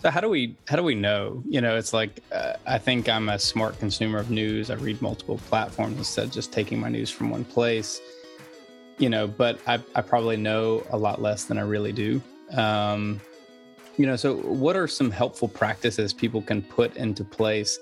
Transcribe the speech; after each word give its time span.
So 0.00 0.10
how 0.10 0.20
do 0.20 0.28
we 0.28 0.56
how 0.68 0.76
do 0.76 0.82
we 0.82 0.94
know? 0.94 1.42
You 1.48 1.60
know, 1.60 1.76
it's 1.76 1.92
like 1.92 2.22
uh, 2.30 2.54
I 2.66 2.78
think 2.78 3.08
I'm 3.08 3.28
a 3.28 3.38
smart 3.38 3.78
consumer 3.80 4.18
of 4.18 4.30
news. 4.30 4.70
I 4.70 4.74
read 4.74 5.02
multiple 5.02 5.38
platforms 5.48 5.98
instead 5.98 6.26
of 6.26 6.32
just 6.32 6.52
taking 6.52 6.78
my 6.78 6.88
news 6.88 7.10
from 7.10 7.30
one 7.30 7.44
place. 7.44 8.00
You 8.98 9.10
know, 9.10 9.26
but 9.26 9.58
I 9.66 9.80
I 9.96 10.02
probably 10.02 10.36
know 10.36 10.86
a 10.90 10.96
lot 10.96 11.20
less 11.20 11.44
than 11.44 11.58
I 11.58 11.62
really 11.62 11.92
do. 11.92 12.22
Um, 12.52 13.20
you 13.96 14.06
know, 14.06 14.14
so 14.14 14.36
what 14.36 14.76
are 14.76 14.86
some 14.86 15.10
helpful 15.10 15.48
practices 15.48 16.12
people 16.12 16.42
can 16.42 16.62
put 16.62 16.96
into 16.96 17.24
place 17.24 17.80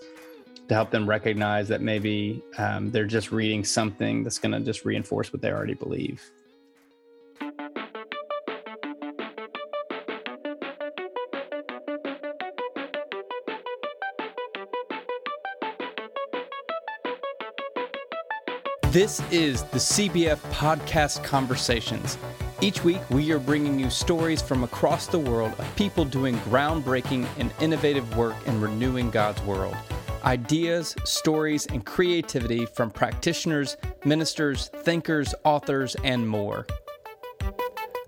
to 0.68 0.74
help 0.74 0.90
them 0.90 1.06
recognize 1.06 1.68
that 1.68 1.82
maybe 1.82 2.42
um, 2.56 2.90
they're 2.90 3.04
just 3.04 3.30
reading 3.30 3.62
something 3.62 4.24
that's 4.24 4.38
going 4.38 4.52
to 4.52 4.60
just 4.60 4.86
reinforce 4.86 5.32
what 5.32 5.42
they 5.42 5.52
already 5.52 5.74
believe? 5.74 6.22
This 18.96 19.20
is 19.30 19.62
the 19.64 19.78
CBF 19.78 20.38
Podcast 20.50 21.22
Conversations. 21.22 22.16
Each 22.62 22.82
week, 22.82 23.02
we 23.10 23.30
are 23.30 23.38
bringing 23.38 23.78
you 23.78 23.90
stories 23.90 24.40
from 24.40 24.64
across 24.64 25.06
the 25.06 25.18
world 25.18 25.52
of 25.58 25.76
people 25.76 26.06
doing 26.06 26.34
groundbreaking 26.48 27.26
and 27.36 27.52
innovative 27.60 28.16
work 28.16 28.34
in 28.46 28.58
renewing 28.58 29.10
God's 29.10 29.42
world. 29.42 29.76
Ideas, 30.24 30.96
stories, 31.04 31.66
and 31.66 31.84
creativity 31.84 32.64
from 32.64 32.90
practitioners, 32.90 33.76
ministers, 34.06 34.68
thinkers, 34.68 35.34
authors, 35.44 35.94
and 36.02 36.26
more. 36.26 36.66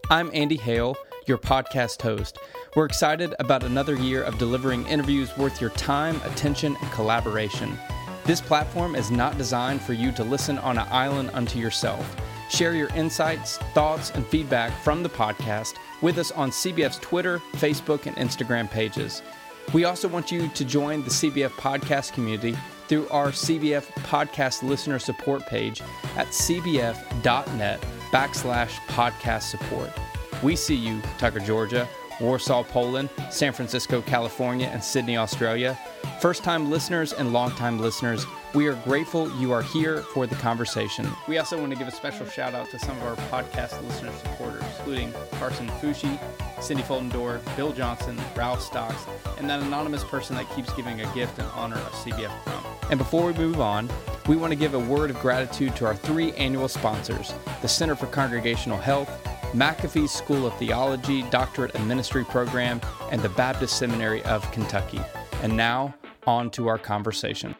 I'm 0.08 0.30
Andy 0.32 0.56
Hale, 0.56 0.96
your 1.26 1.36
podcast 1.36 2.00
host. 2.00 2.38
We're 2.76 2.86
excited 2.86 3.34
about 3.40 3.62
another 3.62 3.94
year 3.94 4.22
of 4.22 4.38
delivering 4.38 4.86
interviews 4.86 5.36
worth 5.36 5.60
your 5.60 5.68
time, 5.68 6.18
attention, 6.24 6.78
and 6.80 6.90
collaboration. 6.92 7.76
This 8.28 8.42
platform 8.42 8.94
is 8.94 9.10
not 9.10 9.38
designed 9.38 9.80
for 9.80 9.94
you 9.94 10.12
to 10.12 10.22
listen 10.22 10.58
on 10.58 10.76
an 10.76 10.86
island 10.90 11.30
unto 11.32 11.58
yourself. 11.58 12.14
Share 12.50 12.74
your 12.74 12.90
insights, 12.90 13.56
thoughts, 13.72 14.10
and 14.10 14.26
feedback 14.26 14.70
from 14.82 15.02
the 15.02 15.08
podcast 15.08 15.76
with 16.02 16.18
us 16.18 16.30
on 16.32 16.50
CBF's 16.50 16.98
Twitter, 16.98 17.38
Facebook, 17.52 18.04
and 18.04 18.14
Instagram 18.16 18.70
pages. 18.70 19.22
We 19.72 19.84
also 19.84 20.08
want 20.08 20.30
you 20.30 20.48
to 20.48 20.64
join 20.66 21.04
the 21.04 21.08
CBF 21.08 21.52
podcast 21.52 22.12
community 22.12 22.54
through 22.86 23.08
our 23.08 23.28
CBF 23.28 23.86
podcast 24.04 24.62
listener 24.62 24.98
support 24.98 25.46
page 25.46 25.80
at 26.18 26.26
cbf.net 26.26 27.80
backslash 28.10 28.72
podcast 28.88 29.44
support. 29.44 29.90
We 30.42 30.54
see 30.54 30.76
you, 30.76 31.00
Tucker, 31.16 31.40
Georgia, 31.40 31.88
Warsaw, 32.20 32.62
Poland, 32.64 33.10
San 33.30 33.52
Francisco, 33.52 34.02
California, 34.02 34.68
and 34.72 34.82
Sydney, 34.82 35.16
Australia. 35.16 35.78
First 36.20 36.42
time 36.42 36.70
listeners 36.70 37.12
and 37.12 37.32
long 37.32 37.50
time 37.52 37.78
listeners, 37.78 38.26
we 38.54 38.66
are 38.66 38.74
grateful 38.76 39.30
you 39.38 39.52
are 39.52 39.62
here 39.62 39.98
for 40.14 40.26
the 40.26 40.34
conversation. 40.36 41.06
We 41.28 41.38
also 41.38 41.58
want 41.58 41.72
to 41.72 41.78
give 41.78 41.86
a 41.86 41.92
special 41.92 42.26
shout 42.26 42.54
out 42.54 42.70
to 42.70 42.78
some 42.78 42.96
of 42.96 43.04
our 43.04 43.16
podcast 43.28 43.82
listener 43.86 44.10
supporters, 44.12 44.64
including 44.78 45.12
Carson 45.32 45.68
Fushi, 45.80 46.18
Cindy 46.60 46.82
Foldendor, 46.82 47.40
Bill 47.56 47.72
Johnson, 47.72 48.18
Ralph 48.34 48.62
Stocks, 48.62 49.04
and 49.38 49.48
that 49.50 49.60
anonymous 49.60 50.02
person 50.04 50.34
that 50.36 50.48
keeps 50.56 50.72
giving 50.72 51.00
a 51.00 51.14
gift 51.14 51.38
in 51.38 51.44
honor 51.46 51.76
of 51.76 51.92
CBF. 51.92 52.32
And 52.90 52.98
before 52.98 53.26
we 53.26 53.32
move 53.34 53.60
on, 53.60 53.88
we 54.26 54.36
want 54.36 54.50
to 54.50 54.58
give 54.58 54.74
a 54.74 54.78
word 54.78 55.10
of 55.10 55.18
gratitude 55.20 55.76
to 55.76 55.86
our 55.86 55.94
three 55.94 56.32
annual 56.32 56.68
sponsors 56.68 57.34
the 57.60 57.68
Center 57.68 57.94
for 57.94 58.06
Congregational 58.06 58.78
Health, 58.78 59.10
McAfee 59.52 60.08
School 60.08 60.46
of 60.46 60.54
Theology 60.58 61.22
Doctorate 61.30 61.74
and 61.74 61.88
Ministry 61.88 62.24
Program, 62.24 62.80
and 63.10 63.22
the 63.22 63.30
Baptist 63.30 63.78
Seminary 63.78 64.22
of 64.24 64.50
Kentucky. 64.52 65.00
And 65.42 65.56
now, 65.56 65.94
on 66.26 66.50
to 66.50 66.68
our 66.68 66.78
conversation. 66.78 67.54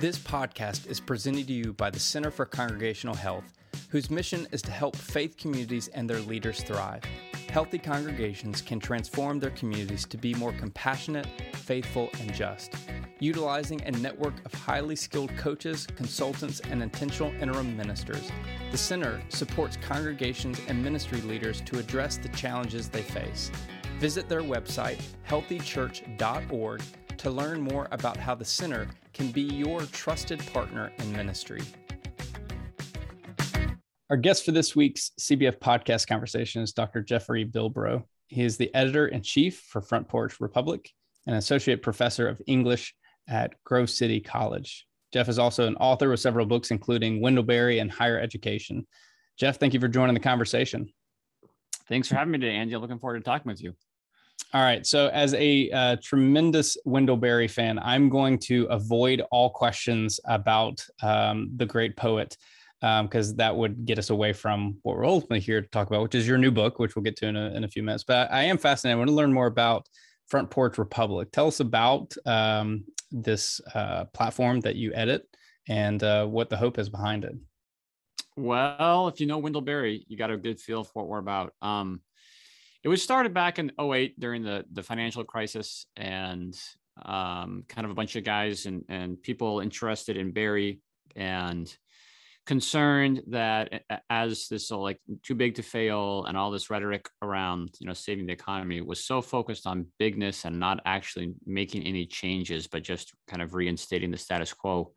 This 0.00 0.18
podcast 0.18 0.88
is 0.88 0.98
presented 0.98 1.46
to 1.46 1.52
you 1.52 1.72
by 1.72 1.90
the 1.90 2.00
Center 2.00 2.30
for 2.30 2.46
Congregational 2.46 3.14
Health, 3.14 3.44
whose 3.90 4.10
mission 4.10 4.46
is 4.50 4.62
to 4.62 4.70
help 4.70 4.96
faith 4.96 5.36
communities 5.36 5.88
and 5.88 6.10
their 6.10 6.20
leaders 6.20 6.62
thrive. 6.62 7.02
Healthy 7.50 7.78
congregations 7.78 8.62
can 8.62 8.78
transform 8.78 9.40
their 9.40 9.50
communities 9.50 10.04
to 10.06 10.16
be 10.16 10.34
more 10.34 10.52
compassionate, 10.52 11.26
faithful, 11.52 12.08
and 12.20 12.32
just 12.32 12.76
utilizing 13.18 13.82
a 13.82 13.90
network 13.90 14.34
of 14.46 14.54
highly 14.54 14.94
skilled 14.94 15.36
coaches, 15.36 15.86
consultants, 15.96 16.60
and 16.60 16.80
intentional 16.80 17.32
interim 17.40 17.76
ministers. 17.76 18.30
The 18.70 18.78
Center 18.78 19.20
supports 19.30 19.76
congregations 19.76 20.60
and 20.68 20.82
ministry 20.82 21.20
leaders 21.22 21.60
to 21.62 21.80
address 21.80 22.18
the 22.18 22.28
challenges 22.28 22.88
they 22.88 23.02
face. 23.02 23.50
Visit 23.98 24.28
their 24.28 24.42
website, 24.42 25.02
healthychurch.org, 25.28 26.82
to 27.18 27.30
learn 27.30 27.60
more 27.60 27.88
about 27.90 28.16
how 28.16 28.36
the 28.36 28.44
Center 28.44 28.86
can 29.12 29.32
be 29.32 29.42
your 29.42 29.82
trusted 29.86 30.38
partner 30.52 30.92
in 30.98 31.12
ministry. 31.12 31.62
Our 34.10 34.16
guest 34.16 34.44
for 34.44 34.50
this 34.50 34.74
week's 34.74 35.12
CBF 35.20 35.60
podcast 35.60 36.08
conversation 36.08 36.62
is 36.62 36.72
Dr. 36.72 37.00
Jeffrey 37.00 37.44
Bilbro. 37.44 38.02
He 38.26 38.42
is 38.42 38.56
the 38.56 38.74
editor 38.74 39.06
in 39.06 39.22
chief 39.22 39.60
for 39.68 39.80
Front 39.80 40.08
Porch 40.08 40.40
Republic 40.40 40.90
and 41.28 41.36
associate 41.36 41.80
professor 41.80 42.26
of 42.26 42.42
English 42.48 42.92
at 43.28 43.54
Grove 43.62 43.88
City 43.88 44.18
College. 44.18 44.84
Jeff 45.12 45.28
is 45.28 45.38
also 45.38 45.64
an 45.68 45.76
author 45.76 46.10
with 46.10 46.18
several 46.18 46.44
books, 46.44 46.72
including 46.72 47.20
Wendell 47.20 47.44
Berry 47.44 47.78
and 47.78 47.88
Higher 47.88 48.18
Education. 48.18 48.84
Jeff, 49.38 49.60
thank 49.60 49.74
you 49.74 49.80
for 49.80 49.86
joining 49.86 50.14
the 50.14 50.20
conversation. 50.20 50.92
Thanks 51.88 52.08
for 52.08 52.16
having 52.16 52.32
me 52.32 52.38
today, 52.38 52.56
Andy. 52.56 52.74
I'm 52.74 52.80
looking 52.80 52.98
forward 52.98 53.18
to 53.18 53.24
talking 53.24 53.48
with 53.48 53.62
you. 53.62 53.74
All 54.52 54.62
right. 54.62 54.84
So, 54.84 55.06
as 55.10 55.34
a 55.34 55.70
uh, 55.70 55.96
tremendous 56.02 56.76
Wendell 56.84 57.16
Berry 57.16 57.46
fan, 57.46 57.78
I'm 57.78 58.08
going 58.08 58.40
to 58.40 58.64
avoid 58.70 59.22
all 59.30 59.50
questions 59.50 60.18
about 60.24 60.84
um, 61.00 61.52
the 61.54 61.66
great 61.66 61.96
poet 61.96 62.36
because 62.80 63.30
um, 63.30 63.36
that 63.36 63.54
would 63.54 63.84
get 63.84 63.98
us 63.98 64.10
away 64.10 64.32
from 64.32 64.78
what 64.82 64.96
we're 64.96 65.06
ultimately 65.06 65.40
here 65.40 65.60
to 65.60 65.68
talk 65.68 65.88
about, 65.88 66.02
which 66.02 66.14
is 66.14 66.26
your 66.26 66.38
new 66.38 66.50
book, 66.50 66.78
which 66.78 66.96
we'll 66.96 67.02
get 67.02 67.16
to 67.16 67.26
in 67.26 67.36
a, 67.36 67.50
in 67.54 67.64
a 67.64 67.68
few 67.68 67.82
minutes. 67.82 68.04
But 68.04 68.32
I 68.32 68.44
am 68.44 68.56
fascinated. 68.56 68.96
I 68.96 68.98
want 68.98 69.08
to 69.08 69.14
learn 69.14 69.32
more 69.32 69.46
about 69.46 69.86
Front 70.28 70.50
Porch 70.50 70.78
Republic. 70.78 71.30
Tell 71.30 71.48
us 71.48 71.60
about 71.60 72.14
um, 72.24 72.84
this 73.10 73.60
uh, 73.74 74.04
platform 74.06 74.60
that 74.60 74.76
you 74.76 74.94
edit 74.94 75.26
and 75.68 76.02
uh, 76.02 76.24
what 76.26 76.48
the 76.48 76.56
hope 76.56 76.78
is 76.78 76.88
behind 76.88 77.24
it. 77.24 77.34
Well, 78.36 79.08
if 79.08 79.20
you 79.20 79.26
know 79.26 79.38
Wendell 79.38 79.60
Berry, 79.60 80.06
you 80.08 80.16
got 80.16 80.30
a 80.30 80.36
good 80.36 80.58
feel 80.58 80.84
for 80.84 81.02
what 81.02 81.08
we're 81.08 81.18
about. 81.18 81.52
Um, 81.60 82.00
it 82.82 82.88
was 82.88 83.02
started 83.02 83.34
back 83.34 83.58
in 83.58 83.72
08 83.78 84.18
during 84.18 84.42
the, 84.42 84.64
the 84.72 84.82
financial 84.82 85.24
crisis 85.24 85.84
and 85.96 86.58
um, 87.04 87.64
kind 87.68 87.84
of 87.84 87.90
a 87.90 87.94
bunch 87.94 88.16
of 88.16 88.24
guys 88.24 88.64
and, 88.66 88.84
and 88.88 89.20
people 89.22 89.60
interested 89.60 90.16
in 90.16 90.32
Berry 90.32 90.80
and 91.14 91.76
concerned 92.46 93.22
that 93.28 93.82
as 94.08 94.48
this 94.48 94.70
like 94.70 94.98
too 95.22 95.34
big 95.34 95.54
to 95.54 95.62
fail 95.62 96.24
and 96.24 96.36
all 96.36 96.50
this 96.50 96.70
rhetoric 96.70 97.08
around 97.22 97.70
you 97.78 97.86
know 97.86 97.92
saving 97.92 98.26
the 98.26 98.32
economy 98.32 98.80
was 98.80 99.04
so 99.04 99.20
focused 99.20 99.66
on 99.66 99.86
bigness 99.98 100.44
and 100.44 100.58
not 100.58 100.80
actually 100.84 101.34
making 101.46 101.82
any 101.84 102.06
changes 102.06 102.66
but 102.66 102.82
just 102.82 103.12
kind 103.28 103.42
of 103.42 103.54
reinstating 103.54 104.10
the 104.10 104.16
status 104.16 104.52
quo 104.52 104.90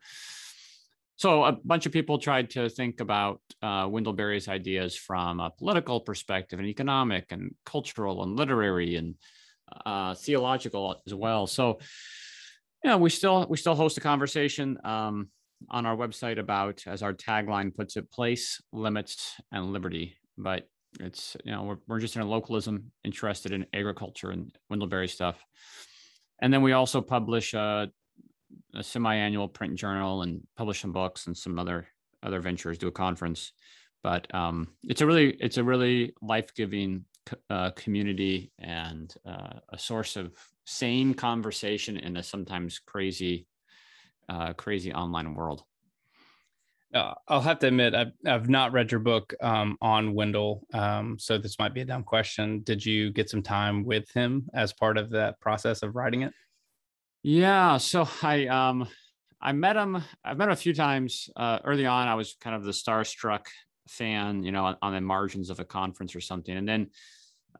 so 1.16 1.44
a 1.44 1.52
bunch 1.52 1.86
of 1.86 1.92
people 1.92 2.18
tried 2.18 2.50
to 2.50 2.68
think 2.68 3.00
about 3.00 3.40
uh, 3.62 3.86
Wendell 3.88 4.14
Berry's 4.14 4.48
ideas 4.48 4.96
from 4.96 5.38
a 5.38 5.50
political 5.50 6.00
perspective 6.00 6.58
and 6.58 6.68
economic 6.68 7.26
and 7.30 7.54
cultural 7.64 8.24
and 8.24 8.36
literary 8.36 8.96
and 8.96 9.14
uh, 9.86 10.14
theological 10.14 11.00
as 11.06 11.14
well. 11.14 11.46
So, 11.46 11.78
yeah, 12.82 12.96
we 12.96 13.10
still 13.10 13.46
we 13.48 13.56
still 13.56 13.74
host 13.76 13.96
a 13.96 14.00
conversation. 14.00 14.78
Um, 14.84 15.28
on 15.70 15.86
our 15.86 15.96
website 15.96 16.38
about, 16.38 16.82
as 16.86 17.02
our 17.02 17.12
tagline 17.12 17.74
puts 17.74 17.96
it, 17.96 18.10
place, 18.10 18.60
limits, 18.72 19.34
and 19.52 19.72
liberty. 19.72 20.16
But 20.36 20.68
it's, 21.00 21.36
you 21.44 21.52
know, 21.52 21.62
we're, 21.64 21.78
we're 21.86 22.00
just 22.00 22.16
in 22.16 22.22
a 22.22 22.28
localism, 22.28 22.92
interested 23.04 23.52
in 23.52 23.66
agriculture 23.72 24.30
and 24.30 24.54
Wendell 24.70 24.88
Berry 24.88 25.08
stuff. 25.08 25.44
And 26.40 26.52
then 26.52 26.62
we 26.62 26.72
also 26.72 27.00
publish 27.00 27.54
a, 27.54 27.90
a 28.74 28.82
semi-annual 28.82 29.48
print 29.48 29.76
journal 29.76 30.22
and 30.22 30.40
publish 30.56 30.80
some 30.80 30.92
books 30.92 31.26
and 31.26 31.36
some 31.36 31.58
other 31.58 31.86
other 32.22 32.40
ventures, 32.40 32.78
do 32.78 32.88
a 32.88 32.92
conference. 32.92 33.52
But 34.02 34.32
um, 34.34 34.68
it's 34.82 35.00
a 35.00 35.06
really 35.06 35.36
it's 35.40 35.58
a 35.58 35.64
really 35.64 36.12
life-giving 36.22 37.04
uh, 37.50 37.70
community 37.70 38.52
and 38.58 39.14
uh, 39.26 39.60
a 39.70 39.78
source 39.78 40.16
of 40.16 40.34
sane 40.66 41.14
conversation 41.14 41.96
in 41.96 42.16
a 42.16 42.22
sometimes 42.22 42.78
crazy 42.78 43.46
uh, 44.28 44.52
crazy 44.52 44.92
online 44.92 45.34
world. 45.34 45.62
Uh, 46.94 47.14
I'll 47.26 47.40
have 47.40 47.58
to 47.58 47.66
admit, 47.66 47.94
I've, 47.94 48.12
I've 48.24 48.48
not 48.48 48.72
read 48.72 48.92
your 48.92 49.00
book 49.00 49.34
um, 49.42 49.76
on 49.82 50.14
Wendell. 50.14 50.66
Um, 50.72 51.18
so 51.18 51.38
this 51.38 51.58
might 51.58 51.74
be 51.74 51.80
a 51.80 51.84
dumb 51.84 52.04
question. 52.04 52.60
Did 52.62 52.86
you 52.86 53.10
get 53.10 53.28
some 53.28 53.42
time 53.42 53.84
with 53.84 54.08
him 54.12 54.48
as 54.54 54.72
part 54.72 54.96
of 54.96 55.10
that 55.10 55.40
process 55.40 55.82
of 55.82 55.96
writing 55.96 56.22
it? 56.22 56.32
Yeah. 57.22 57.78
So 57.78 58.08
I, 58.22 58.46
um, 58.46 58.86
I 59.40 59.52
met 59.52 59.76
him, 59.76 60.02
I've 60.24 60.38
met 60.38 60.44
him 60.48 60.52
a 60.52 60.56
few 60.56 60.74
times 60.74 61.28
uh, 61.34 61.58
early 61.64 61.86
on. 61.86 62.06
I 62.06 62.14
was 62.14 62.36
kind 62.40 62.54
of 62.54 62.64
the 62.64 62.70
starstruck 62.70 63.46
fan, 63.88 64.44
you 64.44 64.52
know, 64.52 64.64
on, 64.64 64.76
on 64.80 64.94
the 64.94 65.00
margins 65.00 65.50
of 65.50 65.58
a 65.58 65.64
conference 65.64 66.14
or 66.14 66.20
something. 66.20 66.56
And 66.56 66.68
then 66.68 66.90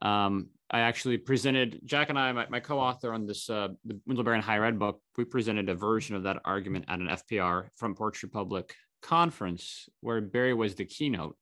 Um, 0.02 0.50
I 0.70 0.80
actually 0.80 1.18
presented 1.18 1.80
Jack 1.84 2.08
and 2.08 2.18
I, 2.18 2.32
my, 2.32 2.46
my 2.48 2.60
co-author 2.60 3.12
on 3.12 3.26
this 3.26 3.50
uh, 3.50 3.68
the 3.84 4.00
Wendell 4.06 4.40
Higher 4.40 4.64
Ed 4.64 4.78
book. 4.78 5.00
We 5.16 5.24
presented 5.24 5.68
a 5.68 5.74
version 5.74 6.16
of 6.16 6.22
that 6.22 6.40
argument 6.44 6.86
at 6.88 7.00
an 7.00 7.08
FPR 7.08 7.68
Front 7.76 7.96
Porch 7.96 8.22
Republic 8.22 8.74
conference 9.02 9.88
where 10.00 10.20
Berry 10.20 10.54
was 10.54 10.74
the 10.74 10.84
keynote. 10.84 11.36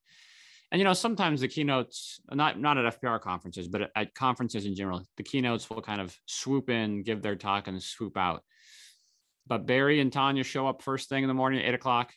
And 0.73 0.81
you 0.81 0.85
know, 0.85 0.95
sometimes 0.95 1.43
the 1.43 1.49
keynotes, 1.49 2.21
not 2.33 2.59
not 2.59 2.79
at 2.79 3.01
FPR 3.01 3.21
conferences, 3.21 3.69
but 3.69 3.91
at 3.95 4.15
conferences 4.15 4.65
in 4.65 4.75
general, 4.75 5.03
the 5.17 5.23
keynotes 5.23 5.69
will 5.69 5.83
kind 5.83 6.01
of 6.01 6.17
swoop 6.27 6.71
in, 6.71 7.03
give 7.03 7.23
their 7.23 7.37
talk, 7.37 7.69
and 7.69 7.81
swoop 7.81 8.17
out. 8.17 8.43
But 9.47 9.67
Berry 9.67 10.01
and 10.01 10.13
Tanya 10.13 10.45
show 10.45 10.67
up 10.67 10.83
first 10.83 11.09
thing 11.09 11.25
in 11.25 11.29
the 11.29 11.35
morning 11.35 11.61
at 11.61 11.69
eight 11.69 11.75
o'clock, 11.75 12.13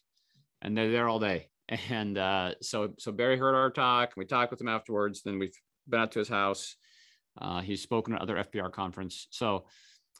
and 0.61 0.75
they're 0.75 0.91
there 0.91 1.07
all 1.07 1.19
day. 1.19 1.49
And 1.89 2.17
uh, 2.17 2.53
so 2.61 2.93
so 2.99 3.11
Berry 3.11 3.37
heard 3.37 3.55
our 3.55 3.71
talk. 3.71 4.13
We 4.15 4.25
talked 4.25 4.51
with 4.51 4.61
him 4.61 4.67
afterwards. 4.67 5.23
Then 5.23 5.39
we've 5.39 5.59
been 5.89 5.99
out 5.99 6.11
to 6.11 6.19
his 6.19 6.29
house. 6.29 6.75
Uh, 7.39 7.61
he's 7.61 7.81
spoken 7.81 8.13
at 8.13 8.21
other 8.21 8.35
FPR 8.35 8.71
conference. 8.71 9.27
So 9.29 9.65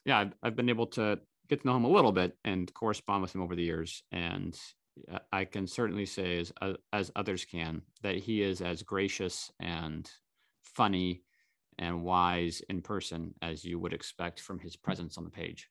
yeah, 0.06 0.20
I've, 0.20 0.34
I've 0.44 0.56
been 0.56 0.70
able 0.70 0.88
to 0.88 1.20
get 1.50 1.62
to 1.62 1.68
know 1.68 1.76
him 1.76 1.86
a 1.86 1.90
little 1.90 2.12
bit 2.12 2.38
and 2.44 2.74
correspond 2.74 3.22
with 3.22 3.34
him 3.34 3.42
over 3.42 3.56
the 3.56 3.64
years. 3.64 4.04
And 4.12 4.58
I 5.32 5.46
can 5.46 5.68
certainly 5.68 6.06
say, 6.06 6.40
as 6.40 6.54
uh, 6.62 6.74
as 6.94 7.12
others 7.16 7.46
can, 7.46 7.82
that 8.02 8.16
he 8.16 8.42
is 8.42 8.62
as 8.62 8.84
gracious 8.84 9.52
and 9.60 10.10
funny 10.62 11.24
and 11.78 12.04
wise 12.04 12.62
in 12.70 12.82
person 12.82 13.34
as 13.42 13.66
you 13.66 13.80
would 13.80 13.94
expect 13.94 14.40
from 14.40 14.60
his 14.60 14.76
presence 14.76 15.18
on 15.18 15.26
the 15.26 15.30
page. 15.30 15.70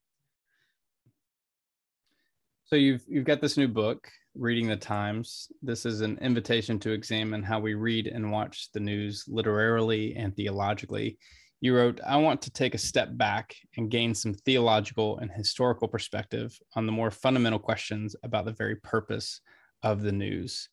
So 2.66 2.76
you've 2.76 3.04
you've 3.08 3.24
got 3.24 3.40
this 3.40 3.56
new 3.56 3.68
book, 3.68 4.08
Reading 4.34 4.68
the 4.68 4.76
Times. 4.76 5.48
This 5.62 5.86
is 5.86 6.00
an 6.00 6.18
invitation 6.20 6.78
to 6.80 6.90
examine 6.90 7.42
how 7.42 7.60
we 7.60 7.74
read 7.74 8.06
and 8.08 8.32
watch 8.32 8.68
the 8.72 8.80
news 8.80 9.24
literarily 9.28 10.16
and 10.16 10.34
theologically. 10.34 11.18
You 11.60 11.76
wrote, 11.76 12.00
I 12.04 12.16
want 12.16 12.42
to 12.42 12.50
take 12.50 12.74
a 12.74 12.78
step 12.78 13.08
back 13.12 13.54
and 13.76 13.90
gain 13.90 14.14
some 14.14 14.34
theological 14.34 15.18
and 15.18 15.30
historical 15.30 15.86
perspective 15.86 16.58
on 16.74 16.86
the 16.86 16.92
more 16.92 17.10
fundamental 17.10 17.58
questions 17.58 18.16
about 18.22 18.44
the 18.44 18.52
very 18.52 18.76
purpose 18.76 19.40
of 19.82 20.02
the 20.02 20.12
news. 20.12 20.68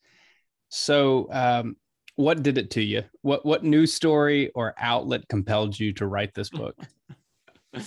So, 0.69 1.27
um, 1.31 1.75
what 2.15 2.43
did 2.43 2.57
it 2.57 2.71
to 2.71 2.81
you? 2.81 3.03
What 3.21 3.45
what 3.45 3.63
news 3.63 3.93
story 3.93 4.51
or 4.53 4.73
outlet 4.77 5.27
compelled 5.29 5.79
you 5.79 5.93
to 5.93 6.07
write 6.07 6.33
this 6.33 6.49
book? 6.49 6.75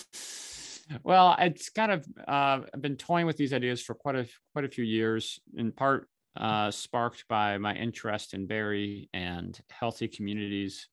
well, 1.03 1.37
it's 1.39 1.71
kind 1.71 1.93
of 1.93 2.07
uh, 2.27 2.61
I've 2.73 2.83
been 2.83 2.97
toying 2.97 3.27
with 3.27 3.37
these 3.37 3.53
ideas 3.53 3.83
for 3.83 3.95
quite 3.95 4.17
a 4.17 4.27
quite 4.53 4.65
a 4.65 4.69
few 4.69 4.85
years. 4.85 5.41
In 5.57 5.73
part, 5.73 6.09
uh, 6.37 6.71
sparked 6.71 7.25
by 7.29 7.59
my 7.59 7.75
interest 7.75 8.35
in 8.35 8.47
Berry 8.47 9.09
and 9.13 9.59
healthy 9.71 10.09
communities 10.09 10.89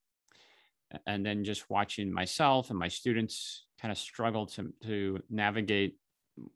and 1.06 1.26
then 1.26 1.44
just 1.44 1.70
watching 1.70 2.12
myself 2.12 2.70
and 2.70 2.78
my 2.78 2.88
students 2.88 3.66
kind 3.82 3.92
of 3.92 3.98
struggle 3.98 4.46
to 4.46 4.74
to 4.84 5.20
navigate 5.30 5.98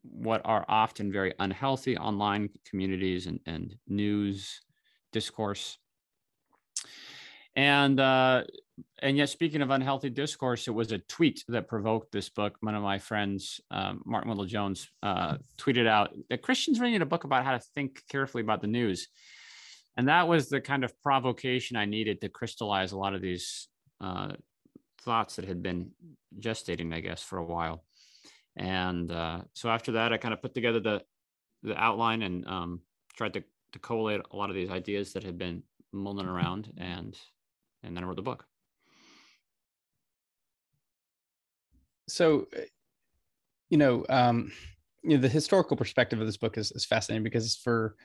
what 0.02 0.40
are 0.44 0.64
often 0.68 1.12
very 1.12 1.32
unhealthy 1.38 1.96
online 1.96 2.48
communities 2.64 3.26
and, 3.26 3.40
and 3.46 3.76
news 3.86 4.60
discourse 5.12 5.78
and 7.56 7.98
uh, 7.98 8.44
and 9.00 9.16
yet 9.16 9.28
speaking 9.30 9.62
of 9.62 9.70
unhealthy 9.70 10.10
discourse 10.10 10.68
it 10.68 10.72
was 10.72 10.92
a 10.92 10.98
tweet 10.98 11.42
that 11.48 11.66
provoked 11.66 12.12
this 12.12 12.28
book. 12.28 12.56
One 12.60 12.74
of 12.74 12.82
my 12.82 12.98
friends 12.98 13.60
um, 13.70 14.02
martin 14.04 14.28
wendell 14.28 14.46
jones 14.46 14.88
uh, 15.02 15.38
tweeted 15.58 15.88
out 15.88 16.14
that 16.30 16.42
christians 16.42 16.78
really 16.78 16.92
need 16.92 17.02
a 17.02 17.06
book 17.06 17.24
about 17.24 17.44
how 17.44 17.52
to 17.52 17.60
think 17.74 18.02
carefully 18.10 18.42
about 18.42 18.60
the 18.60 18.68
news. 18.68 19.08
And 19.98 20.08
that 20.08 20.28
was 20.28 20.50
the 20.50 20.60
kind 20.60 20.84
of 20.84 20.92
provocation 21.02 21.76
i 21.76 21.86
needed 21.86 22.20
to 22.20 22.28
crystallize 22.28 22.92
a 22.92 22.98
lot 22.98 23.14
of 23.14 23.22
these 23.22 23.68
uh, 24.00 24.32
thoughts 25.06 25.36
that 25.36 25.46
had 25.46 25.62
been 25.62 25.92
gestating, 26.38 26.92
I 26.92 27.00
guess, 27.00 27.22
for 27.22 27.38
a 27.38 27.44
while. 27.44 27.84
And 28.56 29.10
uh, 29.10 29.42
so 29.54 29.70
after 29.70 29.92
that, 29.92 30.12
I 30.12 30.18
kind 30.18 30.34
of 30.34 30.42
put 30.42 30.54
together 30.54 30.80
the 30.80 31.02
the 31.62 31.76
outline 31.76 32.22
and 32.22 32.46
um, 32.46 32.80
tried 33.16 33.32
to, 33.32 33.42
to 33.72 33.78
collate 33.78 34.20
a 34.30 34.36
lot 34.36 34.50
of 34.50 34.54
these 34.54 34.70
ideas 34.70 35.12
that 35.14 35.24
had 35.24 35.38
been 35.38 35.62
mulling 35.92 36.26
around, 36.26 36.72
and 36.76 37.16
and 37.82 37.96
then 37.96 38.04
I 38.04 38.06
wrote 38.06 38.16
the 38.16 38.22
book. 38.22 38.46
So, 42.08 42.46
you 43.68 43.78
know, 43.78 44.04
um, 44.08 44.52
you 45.02 45.16
know, 45.16 45.20
the 45.22 45.28
historical 45.28 45.76
perspective 45.76 46.20
of 46.20 46.26
this 46.26 46.36
book 46.36 46.56
is, 46.56 46.72
is 46.72 46.84
fascinating 46.84 47.24
because 47.24 47.56
for 47.56 47.96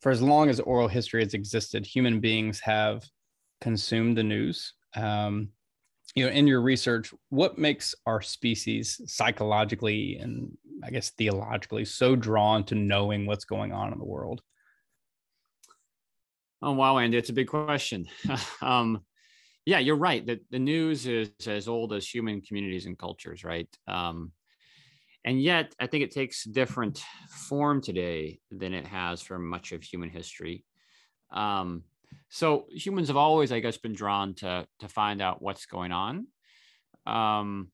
for 0.00 0.10
as 0.12 0.22
long 0.22 0.48
as 0.48 0.60
oral 0.60 0.86
history 0.86 1.24
has 1.24 1.34
existed, 1.34 1.84
human 1.84 2.20
beings 2.20 2.60
have 2.60 3.04
consumed 3.60 4.16
the 4.16 4.22
news. 4.22 4.74
Um, 4.94 5.50
you 6.14 6.24
know 6.24 6.30
in 6.30 6.46
your 6.46 6.60
research 6.60 7.12
what 7.28 7.58
makes 7.58 7.94
our 8.06 8.20
species 8.20 9.00
psychologically 9.06 10.16
and 10.16 10.56
i 10.84 10.90
guess 10.90 11.10
theologically 11.10 11.84
so 11.84 12.16
drawn 12.16 12.64
to 12.64 12.74
knowing 12.74 13.26
what's 13.26 13.44
going 13.44 13.72
on 13.72 13.92
in 13.92 13.98
the 13.98 14.04
world? 14.04 14.42
Oh 16.60 16.72
wow 16.72 16.98
andy 16.98 17.16
it's 17.16 17.30
a 17.30 17.34
big 17.34 17.48
question. 17.48 18.06
Um, 18.62 19.04
yeah 19.68 19.78
you're 19.78 19.96
right 19.96 20.26
that 20.26 20.40
the 20.50 20.58
news 20.58 21.06
is 21.06 21.30
as 21.46 21.68
old 21.68 21.92
as 21.92 22.08
human 22.08 22.40
communities 22.40 22.86
and 22.86 22.98
cultures 22.98 23.44
right 23.44 23.68
um, 23.86 24.32
and 25.24 25.42
yet 25.42 25.74
i 25.78 25.86
think 25.86 26.02
it 26.02 26.10
takes 26.10 26.44
different 26.44 27.02
form 27.48 27.80
today 27.80 28.38
than 28.50 28.72
it 28.72 28.86
has 28.86 29.20
for 29.20 29.38
much 29.38 29.72
of 29.72 29.82
human 29.82 30.08
history 30.08 30.64
um, 31.30 31.82
so 32.28 32.66
humans 32.70 33.08
have 33.08 33.16
always, 33.16 33.52
I 33.52 33.60
guess, 33.60 33.76
been 33.76 33.94
drawn 33.94 34.34
to 34.36 34.66
to 34.80 34.88
find 34.88 35.22
out 35.22 35.42
what's 35.42 35.66
going 35.66 35.92
on. 35.92 36.26
Um, 37.06 37.68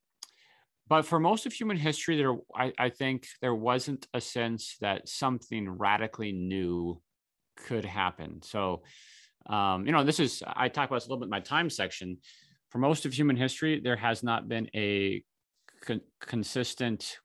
but 0.87 1.06
for 1.06 1.19
most 1.19 1.46
of 1.46 1.52
human 1.52 1.76
history, 1.76 2.17
there 2.17 2.37
I, 2.55 2.73
I 2.79 2.91
think 2.91 3.26
there 3.41 3.55
wasn't 3.55 4.06
a 4.14 4.20
sense 4.20 4.76
that 4.81 5.08
something 5.08 5.69
radically 5.69 6.32
new 6.32 7.00
could 7.56 7.85
happen. 7.85 8.43
So, 8.43 8.82
um, 9.46 9.87
you 9.87 9.93
know, 9.93 10.05
this 10.05 10.20
is 10.20 10.43
I 10.46 10.69
talk 10.69 10.88
about 10.88 10.96
this 10.96 11.06
a 11.06 11.08
little 11.08 11.20
bit 11.20 11.26
in 11.26 11.31
my 11.31 11.41
time 11.41 11.70
section. 11.70 12.19
For 12.70 12.79
most 12.79 13.06
of 13.06 13.12
human 13.12 13.37
history, 13.37 13.81
there 13.81 13.96
has 13.96 14.23
not 14.23 14.49
been 14.49 14.69
a 14.75 15.23
con- 15.82 16.00
consistent 16.20 17.19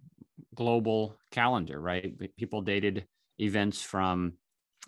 global 0.53 1.17
calendar, 1.31 1.79
right? 1.79 2.13
People 2.37 2.61
dated 2.61 3.07
events 3.39 3.81
from 3.81 4.33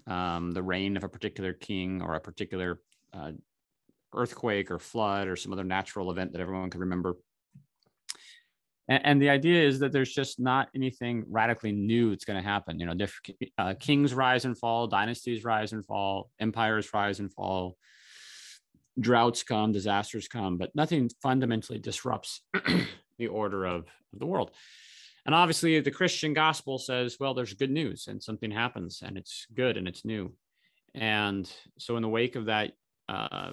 um, 0.08 0.52
the 0.52 0.62
reign 0.62 0.98
of 0.98 1.04
a 1.04 1.10
particular 1.10 1.54
king 1.54 2.02
or 2.02 2.16
a 2.16 2.22
particular 2.22 2.82
uh, 3.14 3.32
earthquake 4.14 4.72
or 4.72 4.80
flood 4.80 5.28
or 5.28 5.36
some 5.36 5.54
other 5.54 5.64
natural 5.64 6.12
event 6.12 6.34
that 6.34 6.42
everyone 6.42 6.70
could 6.70 6.82
remember. 6.82 7.16
And, 8.88 9.06
and 9.06 9.22
the 9.22 9.30
idea 9.30 9.64
is 9.64 9.80
that 9.80 9.92
there's 9.92 10.14
just 10.14 10.40
not 10.40 10.70
anything 10.76 11.24
radically 11.30 11.72
new 11.72 12.10
that's 12.10 12.26
going 12.26 12.42
to 12.42 12.48
happen. 12.48 12.80
You 12.80 12.88
know, 12.88 13.08
uh, 13.58 13.74
kings 13.80 14.14
rise 14.14 14.46
and 14.46 14.58
fall, 14.58 14.88
dynasties 14.88 15.44
rise 15.44 15.74
and 15.74 15.86
fall, 15.86 16.30
empires 16.40 16.94
rise 16.94 17.20
and 17.20 17.32
fall, 17.32 17.78
droughts 19.00 19.44
come, 19.44 19.72
disasters 19.72 20.28
come, 20.28 20.58
but 20.58 20.76
nothing 20.76 21.10
fundamentally 21.22 21.80
disrupts 21.80 22.42
the 23.18 23.28
order 23.28 23.66
of, 23.66 23.86
of 24.14 24.20
the 24.20 24.26
world. 24.26 24.52
And 25.26 25.36
obviously, 25.36 25.80
the 25.80 25.92
Christian 25.92 26.34
gospel 26.34 26.80
says, 26.80 27.18
well, 27.20 27.34
there's 27.34 27.54
good 27.54 27.70
news 27.70 28.08
and 28.08 28.22
something 28.22 28.50
happens 28.50 29.04
and 29.06 29.18
it's 29.18 29.46
good 29.54 29.78
and 29.78 29.88
it's 29.88 30.04
new. 30.04 30.34
And 30.96 31.50
so, 31.78 31.96
in 31.96 32.02
the 32.02 32.10
wake 32.10 32.36
of 32.36 32.46
that, 32.46 32.72
uh, 33.08 33.52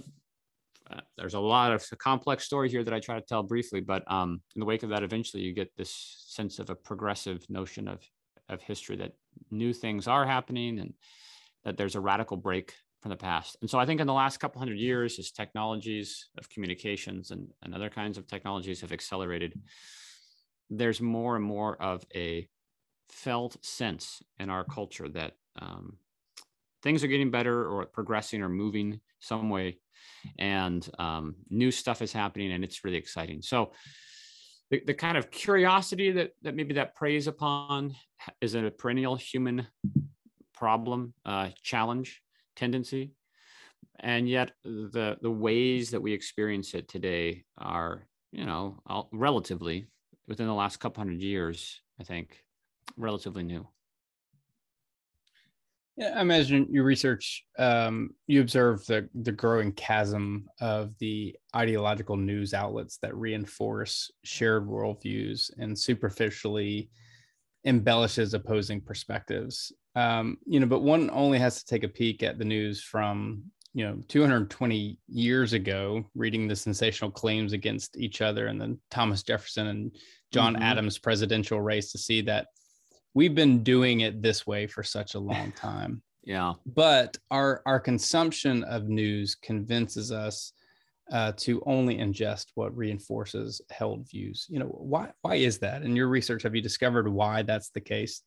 uh, 0.91 1.01
there's 1.17 1.35
a 1.35 1.41
lot 1.41 1.73
of 1.73 1.85
complex 1.99 2.45
story 2.45 2.71
here 2.71 2.85
that 2.85 2.95
I 2.95 3.01
try 3.01 3.17
to 3.17 3.27
tell 3.27 3.43
briefly, 3.43 3.81
but 3.81 4.11
um, 4.11 4.41
in 4.55 4.61
the 4.61 4.67
wake 4.67 4.83
of 4.83 4.91
that, 4.91 5.03
eventually 5.03 5.43
you 5.43 5.53
get 5.53 5.71
this 5.77 6.25
sense 6.29 6.59
of 6.59 6.71
a 6.71 6.75
progressive 6.75 7.45
notion 7.49 7.89
of, 7.89 8.03
of 8.49 8.63
history 8.63 8.97
that 8.97 9.13
new 9.51 9.73
things 9.73 10.09
are 10.09 10.27
happening 10.27 10.79
and 10.79 10.95
that 11.65 11.77
there's 11.77 11.95
a 11.97 12.01
radical 12.01 12.37
break 12.37 12.75
from 13.03 13.11
the 13.11 13.17
past. 13.17 13.57
And 13.61 13.71
so 13.71 13.79
I 13.79 13.87
think 13.87 14.01
in 14.01 14.07
the 14.07 14.13
last 14.13 14.39
couple 14.39 14.59
hundred 14.59 14.79
years, 14.79 15.19
as 15.19 15.31
technologies 15.31 16.29
of 16.39 16.49
communications 16.49 17.31
and, 17.31 17.49
and 17.63 17.75
other 17.75 17.91
kinds 17.91 18.19
of 18.19 18.27
technologies 18.27 18.81
have 18.81 18.93
accelerated, 18.93 19.53
there's 20.71 21.01
more 21.01 21.37
and 21.37 21.45
more 21.45 21.81
of 21.81 22.05
a 22.15 22.49
felt 23.11 23.63
sense 23.65 24.23
in 24.39 24.51
our 24.51 24.65
culture 24.65 25.09
that 25.09 25.33
um, 25.61 25.97
things 26.83 27.03
are 27.03 27.09
getting 27.09 27.31
better 27.31 27.67
or 27.67 27.87
progressing 27.87 28.43
or 28.43 28.49
moving 28.49 29.01
some 29.21 29.51
way. 29.51 29.79
And 30.39 30.89
um, 30.99 31.37
new 31.51 31.71
stuff 31.71 32.03
is 32.03 32.13
happening 32.13 32.53
and 32.53 32.65
it's 32.65 32.85
really 32.85 32.97
exciting. 32.97 33.43
So 33.43 33.73
the, 34.71 34.83
the 34.87 34.95
kind 34.95 35.17
of 35.17 35.31
curiosity 35.31 36.11
that, 36.13 36.33
that 36.43 36.55
maybe 36.55 36.75
that 36.75 36.95
preys 36.95 37.27
upon 37.27 37.95
is 38.41 38.55
a 38.55 38.71
perennial 38.71 39.17
human 39.17 39.67
problem 40.55 41.15
uh, 41.25 41.49
challenge 41.63 42.23
tendency. 42.57 43.13
And 44.01 44.29
yet 44.29 44.53
the 44.65 45.17
the 45.21 45.31
ways 45.31 45.91
that 45.91 46.03
we 46.03 46.13
experience 46.13 46.75
it 46.75 46.89
today 46.89 47.45
are 47.57 48.07
you 48.31 48.47
know 48.47 48.81
relatively 49.13 49.89
within 50.29 50.47
the 50.47 50.55
last 50.55 50.77
couple 50.79 51.03
hundred 51.03 51.21
years, 51.21 51.81
I 51.99 52.05
think, 52.05 52.45
relatively 52.97 53.43
new. 53.43 53.67
Yeah, 55.99 56.15
I 56.17 56.21
imagine 56.21 56.69
your 56.71 56.85
research, 56.85 57.45
um, 57.59 58.11
you 58.29 58.41
observe 58.41 58.87
the, 58.87 59.09
the 59.21 59.33
growing 59.33 59.73
chasm 59.73 60.49
of 60.61 60.97
the 61.01 61.35
ideological 61.57 62.17
news 62.17 62.55
outlets 62.55 62.99
that 63.03 63.17
reinforce 63.17 64.09
shared 64.23 64.69
worldviews 64.69 65.51
and 65.59 65.77
superficially 65.77 66.89
embellishes 67.65 68.33
opposing 68.33 68.81
perspectives. 68.81 69.73
Um, 69.97 70.39
you 70.47 70.61
know, 70.61 70.67
but 70.67 70.83
one 70.83 71.11
only 71.11 71.41
has 71.41 71.65
to 71.65 71.67
take 71.67 71.83
a 71.83 71.89
peek 71.89 72.23
at 72.23 72.39
the 72.39 72.45
news 72.45 72.81
from 72.81 73.43
you 73.75 73.85
know 73.85 73.99
220 74.07 74.99
years 75.09 75.53
ago, 75.53 76.05
reading 76.15 76.47
the 76.47 76.55
sensational 76.55 77.11
claims 77.11 77.53
against 77.53 77.97
each 77.97 78.23
other 78.23 78.47
and 78.47 78.61
then 78.61 78.79
Thomas 78.93 79.25
Jefferson 79.25 79.67
and 79.67 79.97
John 80.31 80.55
mm-hmm. 80.55 80.63
Adams 80.63 80.97
presidential 80.97 81.61
race 81.61 81.91
to 81.91 81.99
see 81.99 82.21
that 82.21 82.47
we've 83.15 83.35
been 83.35 83.63
doing 83.63 84.01
it 84.01 84.23
this 84.23 84.47
way 84.47 84.67
for 84.67 84.83
such 84.83 85.15
a 85.15 85.19
long 85.19 85.53
time. 85.53 86.03
yeah. 86.23 86.55
But 86.67 87.17
our 87.31 87.63
our 87.67 87.81
consumption 87.81 88.65
of 88.65 88.89
news 88.89 89.35
convinces 89.35 90.13
us 90.13 90.53
uh, 91.11 91.33
to 91.39 91.63
only 91.67 91.97
ingest 91.97 92.47
what 92.55 92.77
reinforces 92.77 93.61
held 93.71 94.09
views. 94.09 94.47
You 94.49 94.61
know, 94.61 94.67
why 94.67 95.11
why 95.23 95.37
is 95.37 95.59
that? 95.59 95.83
In 95.83 95.97
your 95.97 96.09
research, 96.09 96.43
have 96.43 96.55
you 96.55 96.63
discovered 96.63 97.09
why 97.09 97.43
that's 97.43 97.71
the 97.71 97.81
case? 97.81 98.23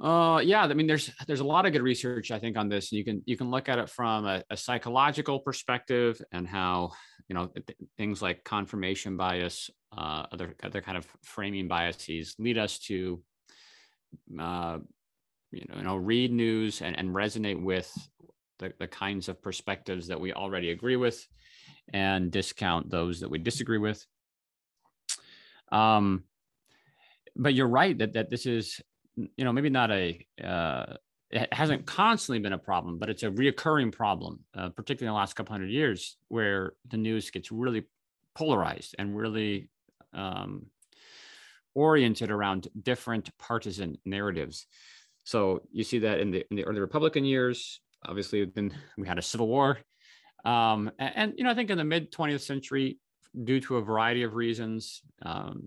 Uh, 0.00 0.40
yeah, 0.44 0.62
I 0.62 0.74
mean, 0.74 0.86
there's 0.86 1.10
there's 1.26 1.40
a 1.40 1.44
lot 1.44 1.66
of 1.66 1.72
good 1.72 1.82
research 1.82 2.30
I 2.30 2.38
think 2.38 2.56
on 2.56 2.68
this, 2.68 2.92
and 2.92 2.98
you 2.98 3.04
can 3.04 3.22
you 3.26 3.36
can 3.36 3.50
look 3.50 3.68
at 3.68 3.80
it 3.80 3.90
from 3.90 4.26
a, 4.26 4.44
a 4.48 4.56
psychological 4.56 5.40
perspective 5.40 6.22
and 6.30 6.46
how 6.46 6.92
you 7.28 7.34
know 7.34 7.46
th- 7.48 7.78
things 7.96 8.22
like 8.22 8.44
confirmation 8.44 9.16
bias, 9.16 9.70
uh, 9.96 10.26
other 10.32 10.54
other 10.62 10.80
kind 10.80 10.98
of 10.98 11.06
framing 11.22 11.68
biases 11.68 12.34
lead 12.38 12.58
us 12.58 12.78
to, 12.78 13.22
uh, 14.40 14.78
you 15.50 15.64
know, 15.68 15.76
you 15.76 15.82
know, 15.82 15.96
read 15.96 16.32
news 16.32 16.82
and 16.82 16.98
and 16.98 17.10
resonate 17.10 17.60
with 17.62 17.90
the, 18.58 18.72
the 18.78 18.86
kinds 18.86 19.28
of 19.28 19.42
perspectives 19.42 20.08
that 20.08 20.20
we 20.20 20.32
already 20.32 20.70
agree 20.70 20.96
with, 20.96 21.26
and 21.92 22.30
discount 22.30 22.90
those 22.90 23.20
that 23.20 23.30
we 23.30 23.38
disagree 23.38 23.78
with. 23.78 24.04
Um, 25.70 26.24
but 27.36 27.54
you're 27.54 27.68
right 27.68 27.96
that 27.98 28.14
that 28.14 28.30
this 28.30 28.46
is 28.46 28.80
you 29.16 29.44
know 29.44 29.52
maybe 29.52 29.70
not 29.70 29.90
a 29.90 30.26
uh, 30.42 30.94
it 31.30 31.52
hasn't 31.52 31.86
constantly 31.86 32.38
been 32.38 32.54
a 32.54 32.58
problem, 32.58 32.98
but 32.98 33.10
it's 33.10 33.22
a 33.22 33.30
reoccurring 33.30 33.92
problem, 33.92 34.40
uh, 34.56 34.70
particularly 34.70 35.10
in 35.10 35.14
the 35.14 35.18
last 35.18 35.34
couple 35.34 35.52
hundred 35.52 35.70
years, 35.70 36.16
where 36.28 36.72
the 36.88 36.96
news 36.96 37.30
gets 37.30 37.52
really 37.52 37.84
polarized 38.34 38.94
and 38.98 39.16
really 39.16 39.68
um, 40.14 40.66
oriented 41.74 42.30
around 42.30 42.68
different 42.82 43.30
partisan 43.38 43.96
narratives. 44.04 44.66
So 45.24 45.62
you 45.70 45.84
see 45.84 46.00
that 46.00 46.20
in 46.20 46.30
the 46.30 46.44
in 46.50 46.56
the 46.56 46.64
early 46.64 46.80
Republican 46.80 47.24
years. 47.24 47.80
Obviously, 48.06 48.44
then 48.44 48.72
we 48.96 49.08
had 49.08 49.18
a 49.18 49.22
civil 49.22 49.48
war, 49.48 49.78
um, 50.44 50.90
and, 50.98 51.12
and, 51.16 51.34
you 51.36 51.44
know 51.44 51.50
I 51.50 51.54
think 51.54 51.70
in 51.70 51.78
the 51.78 51.84
mid 51.84 52.12
20th 52.12 52.42
century, 52.42 52.98
due 53.44 53.60
to 53.62 53.76
a 53.76 53.82
variety 53.82 54.22
of 54.22 54.34
reasons, 54.34 55.02
um, 55.22 55.66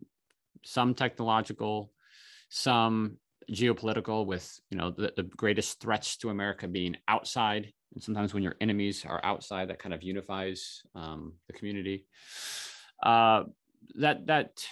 some 0.64 0.94
technological, 0.94 1.92
some 2.50 3.18
geopolitical 3.52 4.26
with 4.26 4.60
you 4.70 4.78
know 4.78 4.92
the, 4.92 5.14
the 5.16 5.24
greatest 5.24 5.82
threats 5.82 6.16
to 6.18 6.30
america 6.30 6.68
being 6.68 6.96
outside 7.08 7.72
and 7.94 8.04
sometimes 8.04 8.34
when 8.34 8.44
your 8.44 8.56
enemies 8.62 9.04
are 9.06 9.20
outside 9.24 9.70
that 9.70 9.80
kind 9.80 9.94
of 9.94 10.04
unifies 10.04 10.82
um, 10.96 11.34
the 11.48 11.54
community 11.54 12.06
uh, 13.04 13.44
that 13.96 14.28
that 14.28 14.66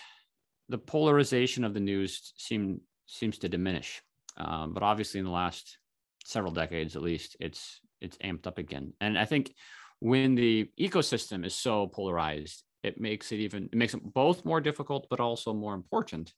the 0.70 0.78
polarization 0.78 1.63
of 1.63 1.74
the 1.74 1.80
news 1.80 2.34
seem 2.38 2.82
seems 3.06 3.38
to 3.39 3.50
diminish. 3.50 4.01
Um, 4.38 4.74
but 4.74 4.84
obviously 4.84 5.20
in 5.20 5.25
the 5.25 5.32
last 5.32 5.78
several 6.25 6.54
decades 6.54 6.96
at 6.96 7.01
least 7.01 7.36
it's 7.39 7.82
it's 8.01 8.18
amped 8.18 8.48
up 8.48 8.58
again. 8.58 8.94
And 9.01 9.18
i 9.18 9.25
think 9.25 9.54
when 10.00 10.36
the 10.36 10.70
ecosystem 10.80 11.46
is 11.46 11.54
so 11.54 11.88
polarized 11.88 12.63
it 12.84 13.00
makes 13.00 13.32
it 13.32 13.38
even 13.38 13.66
it 13.66 13.75
makes 13.75 13.94
it 13.94 14.13
both 14.13 14.46
more 14.46 14.62
difficult 14.62 15.08
but 15.10 15.20
also 15.20 15.54
more 15.54 15.74
important 15.74 16.34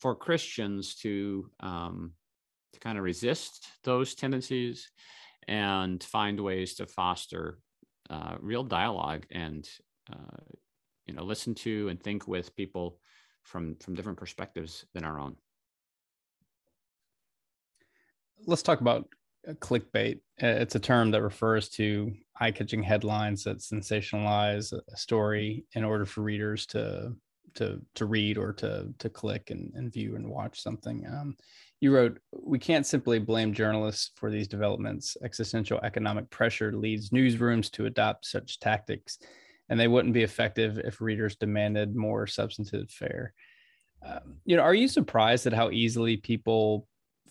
for 0.00 0.14
Christians 0.14 0.94
to 0.96 1.50
um, 1.60 2.12
to 2.72 2.80
kind 2.80 2.98
of 2.98 3.04
resist 3.04 3.66
those 3.84 4.14
tendencies 4.14 4.90
and 5.48 6.02
find 6.02 6.38
ways 6.40 6.74
to 6.74 6.86
foster 6.86 7.58
uh, 8.10 8.36
real 8.40 8.62
dialogue 8.64 9.24
and 9.30 9.68
uh, 10.12 10.36
you 11.06 11.14
know 11.14 11.22
listen 11.22 11.54
to 11.54 11.88
and 11.88 12.02
think 12.02 12.26
with 12.28 12.54
people 12.56 12.98
from 13.42 13.76
from 13.76 13.94
different 13.94 14.18
perspectives 14.18 14.84
than 14.92 15.04
our 15.04 15.18
own. 15.18 15.36
Let's 18.46 18.62
talk 18.62 18.80
about 18.80 19.08
uh, 19.48 19.52
clickbait. 19.54 20.16
Uh, 20.42 20.60
it's 20.60 20.74
a 20.74 20.80
term 20.80 21.10
that 21.12 21.22
refers 21.22 21.68
to 21.70 22.12
eye-catching 22.38 22.82
headlines 22.82 23.44
that 23.44 23.58
sensationalize 23.58 24.72
a 24.72 24.96
story 24.96 25.64
in 25.72 25.84
order 25.84 26.04
for 26.04 26.20
readers 26.22 26.66
to 26.66 27.14
to 27.54 27.80
to 27.94 28.06
read 28.06 28.36
or 28.36 28.52
to 28.52 28.92
to 28.98 29.08
click 29.08 29.50
and, 29.50 29.72
and 29.74 29.92
view 29.92 30.16
and 30.16 30.28
watch 30.28 30.60
something. 30.60 31.06
Um, 31.06 31.36
you 31.80 31.94
wrote, 31.94 32.18
"We 32.32 32.58
can't 32.58 32.86
simply 32.86 33.18
blame 33.18 33.52
journalists 33.52 34.10
for 34.16 34.30
these 34.30 34.48
developments. 34.48 35.16
Existential 35.22 35.80
economic 35.82 36.28
pressure 36.30 36.72
leads 36.72 37.10
newsrooms 37.10 37.70
to 37.72 37.86
adopt 37.86 38.26
such 38.26 38.60
tactics, 38.60 39.18
and 39.68 39.78
they 39.78 39.88
wouldn't 39.88 40.14
be 40.14 40.22
effective 40.22 40.78
if 40.78 41.00
readers 41.00 41.36
demanded 41.36 41.94
more 41.94 42.26
substantive 42.26 42.90
fare." 42.90 43.32
Um, 44.04 44.36
you 44.44 44.56
know, 44.56 44.62
are 44.62 44.74
you 44.74 44.88
surprised 44.88 45.46
at 45.46 45.52
how 45.52 45.70
easily 45.70 46.16
people 46.16 46.86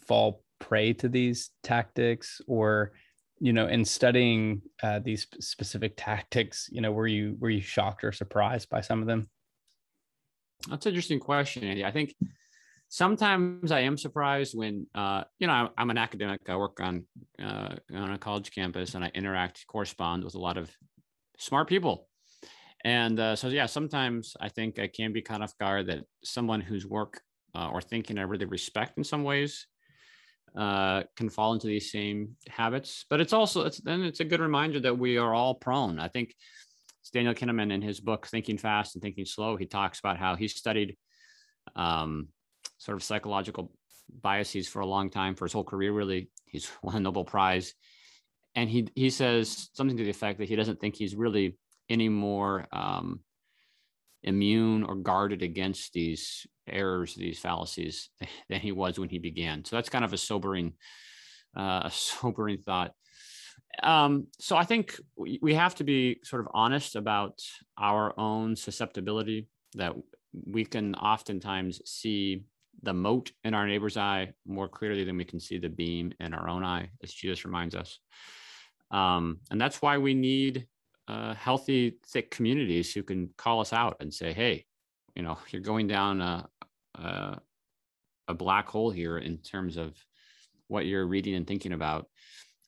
fall 0.07 0.43
prey 0.59 0.93
to 0.93 1.09
these 1.09 1.51
tactics, 1.63 2.41
or 2.47 2.93
you 3.39 3.53
know, 3.53 3.67
in 3.67 3.85
studying 3.85 4.61
uh, 4.81 4.99
these 4.99 5.27
specific 5.39 5.93
tactics, 5.97 6.69
you 6.71 6.81
know, 6.81 6.91
were 6.91 7.07
you 7.07 7.37
were 7.39 7.49
you 7.49 7.61
shocked 7.61 8.03
or 8.03 8.11
surprised 8.11 8.69
by 8.69 8.81
some 8.81 9.01
of 9.01 9.07
them? 9.07 9.29
That's 10.69 10.85
an 10.85 10.91
interesting 10.91 11.19
question, 11.19 11.63
Andy. 11.63 11.85
I 11.85 11.91
think 11.91 12.15
sometimes 12.89 13.71
I 13.71 13.81
am 13.81 13.97
surprised 13.97 14.57
when, 14.57 14.87
uh, 14.95 15.25
you 15.39 15.47
know, 15.47 15.53
I'm, 15.53 15.69
I'm, 15.77 15.89
an 15.89 15.97
academic. 15.97 16.41
I 16.47 16.55
work 16.55 16.79
on 16.79 17.05
uh, 17.41 17.75
on 17.93 18.13
a 18.13 18.17
college 18.17 18.51
campus, 18.51 18.95
and 18.95 19.03
I 19.03 19.11
interact, 19.13 19.65
correspond 19.67 20.23
with 20.23 20.35
a 20.35 20.39
lot 20.39 20.57
of 20.57 20.71
smart 21.37 21.67
people. 21.67 22.07
And 22.85 23.19
uh, 23.19 23.35
so, 23.35 23.47
yeah, 23.47 23.65
sometimes 23.65 24.37
I 24.39 24.47
think 24.47 24.77
I 24.77 24.85
can 24.85 25.11
be 25.11 25.23
kind 25.23 25.43
of 25.43 25.57
guard 25.57 25.87
that 25.87 26.05
someone 26.23 26.61
whose 26.61 26.85
work 26.85 27.19
uh, 27.55 27.69
or 27.69 27.81
thinking 27.81 28.19
I 28.19 28.21
really 28.21 28.45
respect 28.45 28.99
in 28.99 29.03
some 29.03 29.23
ways 29.23 29.65
uh, 30.55 31.01
can 31.17 31.29
fall 31.29 31.53
into 31.53 31.65
these 31.65 31.91
same 31.91 32.35
habits. 32.47 33.05
But 33.09 33.21
it's 33.21 33.33
also 33.33 33.65
it's 33.65 33.79
then 33.79 34.03
it's 34.03 34.19
a 34.19 34.25
good 34.25 34.39
reminder 34.39 34.79
that 34.81 34.99
we 34.99 35.17
are 35.17 35.33
all 35.33 35.55
prone. 35.55 35.99
I 35.99 36.09
think 36.09 36.35
it's 37.01 37.09
Daniel 37.09 37.33
Kahneman 37.33 37.73
in 37.73 37.81
his 37.81 37.99
book 37.99 38.27
Thinking 38.27 38.59
Fast 38.59 38.95
and 38.95 39.01
Thinking 39.01 39.25
Slow, 39.25 39.57
he 39.57 39.65
talks 39.65 39.99
about 39.99 40.17
how 40.17 40.35
he 40.35 40.47
studied 40.47 40.95
um, 41.75 42.27
sort 42.77 42.97
of 42.97 43.03
psychological 43.03 43.71
biases 44.21 44.67
for 44.67 44.81
a 44.81 44.85
long 44.85 45.09
time 45.09 45.33
for 45.33 45.45
his 45.45 45.53
whole 45.53 45.63
career. 45.63 45.91
Really, 45.91 46.29
he's 46.45 46.69
won 46.83 46.97
a 46.97 46.99
Nobel 46.99 47.25
Prize, 47.25 47.73
and 48.53 48.69
he 48.69 48.89
he 48.93 49.09
says 49.09 49.69
something 49.73 49.97
to 49.97 50.03
the 50.03 50.11
effect 50.11 50.37
that 50.37 50.49
he 50.49 50.55
doesn't 50.55 50.79
think 50.79 50.95
he's 50.95 51.15
really 51.15 51.57
any 51.89 52.09
more 52.09 52.67
um, 52.71 53.19
immune 54.23 54.83
or 54.83 54.95
guarded 54.95 55.41
against 55.41 55.93
these 55.93 56.47
errors, 56.67 57.15
these 57.15 57.39
fallacies 57.39 58.09
than 58.49 58.59
he 58.59 58.71
was 58.71 58.99
when 58.99 59.09
he 59.09 59.19
began. 59.19 59.63
So 59.65 59.75
that's 59.75 59.89
kind 59.89 60.05
of 60.05 60.13
a 60.13 60.17
sobering, 60.17 60.73
uh, 61.57 61.81
a 61.85 61.91
sobering 61.93 62.59
thought 62.59 62.91
um, 63.83 64.27
so 64.39 64.55
I 64.55 64.63
think 64.63 64.99
we, 65.17 65.53
have 65.53 65.75
to 65.75 65.83
be 65.83 66.19
sort 66.23 66.41
of 66.41 66.47
honest 66.53 66.95
about 66.95 67.41
our 67.77 68.17
own 68.19 68.55
susceptibility 68.55 69.47
that 69.75 69.93
we 70.45 70.65
can 70.65 70.95
oftentimes 70.95 71.81
see 71.85 72.43
the 72.83 72.93
mote 72.93 73.31
in 73.43 73.53
our 73.53 73.67
neighbor's 73.67 73.97
eye 73.97 74.33
more 74.45 74.67
clearly 74.67 75.03
than 75.03 75.17
we 75.17 75.25
can 75.25 75.39
see 75.39 75.57
the 75.57 75.69
beam 75.69 76.13
in 76.19 76.33
our 76.33 76.49
own 76.49 76.63
eye, 76.63 76.89
as 77.03 77.11
Jesus 77.11 77.45
reminds 77.45 77.75
us. 77.75 77.99
Um, 78.91 79.39
and 79.49 79.59
that's 79.59 79.81
why 79.81 79.97
we 79.97 80.13
need 80.13 80.67
uh, 81.07 81.33
healthy, 81.33 81.97
thick 82.07 82.31
communities 82.31 82.93
who 82.93 83.03
can 83.03 83.29
call 83.37 83.61
us 83.61 83.73
out 83.73 83.97
and 83.99 84.13
say, 84.13 84.33
"Hey, 84.33 84.65
you 85.15 85.23
know, 85.23 85.37
you're 85.49 85.61
going 85.61 85.87
down 85.87 86.21
a, 86.21 86.47
a, 86.95 87.39
a 88.27 88.33
black 88.33 88.67
hole 88.67 88.89
here 88.89 89.17
in 89.17 89.37
terms 89.37 89.77
of 89.77 89.95
what 90.67 90.85
you're 90.85 91.05
reading 91.05 91.35
and 91.35 91.47
thinking 91.47 91.73
about." 91.73 92.07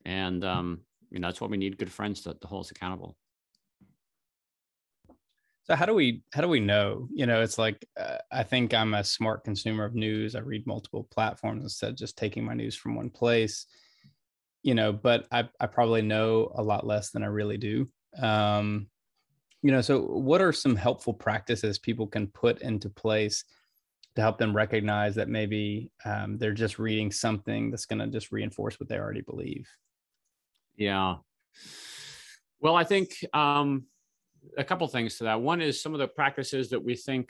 And 0.05 0.43
um, 0.45 0.81
you 1.09 1.19
know 1.19 1.27
that's 1.27 1.41
what 1.41 1.49
we 1.49 1.57
need 1.57 1.77
good 1.77 1.91
friends 1.91 2.21
to, 2.21 2.33
to 2.33 2.47
hold 2.47 2.65
us 2.65 2.71
accountable. 2.71 3.15
So 5.63 5.75
how 5.75 5.85
do 5.85 5.93
we 5.93 6.23
how 6.31 6.41
do 6.41 6.47
we 6.47 6.59
know? 6.59 7.07
You 7.13 7.25
know 7.25 7.41
it's 7.41 7.57
like 7.57 7.85
uh, 7.99 8.17
i 8.31 8.43
think 8.43 8.73
i'm 8.73 8.93
a 8.93 9.03
smart 9.03 9.43
consumer 9.43 9.83
of 9.83 9.95
news. 9.95 10.35
I 10.35 10.39
read 10.39 10.65
multiple 10.65 11.07
platforms 11.11 11.63
instead 11.63 11.89
of 11.89 11.97
just 11.97 12.17
taking 12.17 12.45
my 12.45 12.53
news 12.53 12.75
from 12.75 12.95
one 12.95 13.09
place. 13.09 13.65
You 14.63 14.75
know 14.75 14.93
but 14.93 15.27
i, 15.31 15.47
I 15.59 15.67
probably 15.67 16.01
know 16.01 16.51
a 16.55 16.63
lot 16.63 16.85
less 16.85 17.11
than 17.11 17.23
i 17.23 17.27
really 17.27 17.57
do 17.57 17.89
um, 18.19 18.87
you 19.61 19.71
know 19.71 19.81
so 19.81 20.01
what 20.01 20.41
are 20.41 20.53
some 20.53 20.75
helpful 20.75 21.13
practices 21.13 21.77
people 21.79 22.07
can 22.07 22.27
put 22.27 22.61
into 22.61 22.89
place 22.89 23.43
to 24.17 24.21
help 24.23 24.39
them 24.39 24.55
recognize 24.55 25.13
that 25.13 25.29
maybe 25.29 25.91
um, 26.03 26.39
they're 26.39 26.51
just 26.51 26.79
reading 26.79 27.11
something 27.11 27.69
that's 27.69 27.85
going 27.85 27.99
to 27.99 28.07
just 28.07 28.31
reinforce 28.31 28.79
what 28.79 28.89
they 28.89 28.97
already 28.97 29.21
believe. 29.21 29.69
Yeah. 30.75 31.17
Well, 32.59 32.75
I 32.75 32.83
think 32.83 33.11
um, 33.31 33.85
a 34.57 34.63
couple 34.63 34.87
things 34.87 35.19
to 35.19 35.25
that. 35.25 35.39
One 35.39 35.61
is 35.61 35.79
some 35.79 35.93
of 35.93 35.99
the 35.99 36.07
practices 36.07 36.71
that 36.71 36.83
we 36.83 36.95
think 36.95 37.29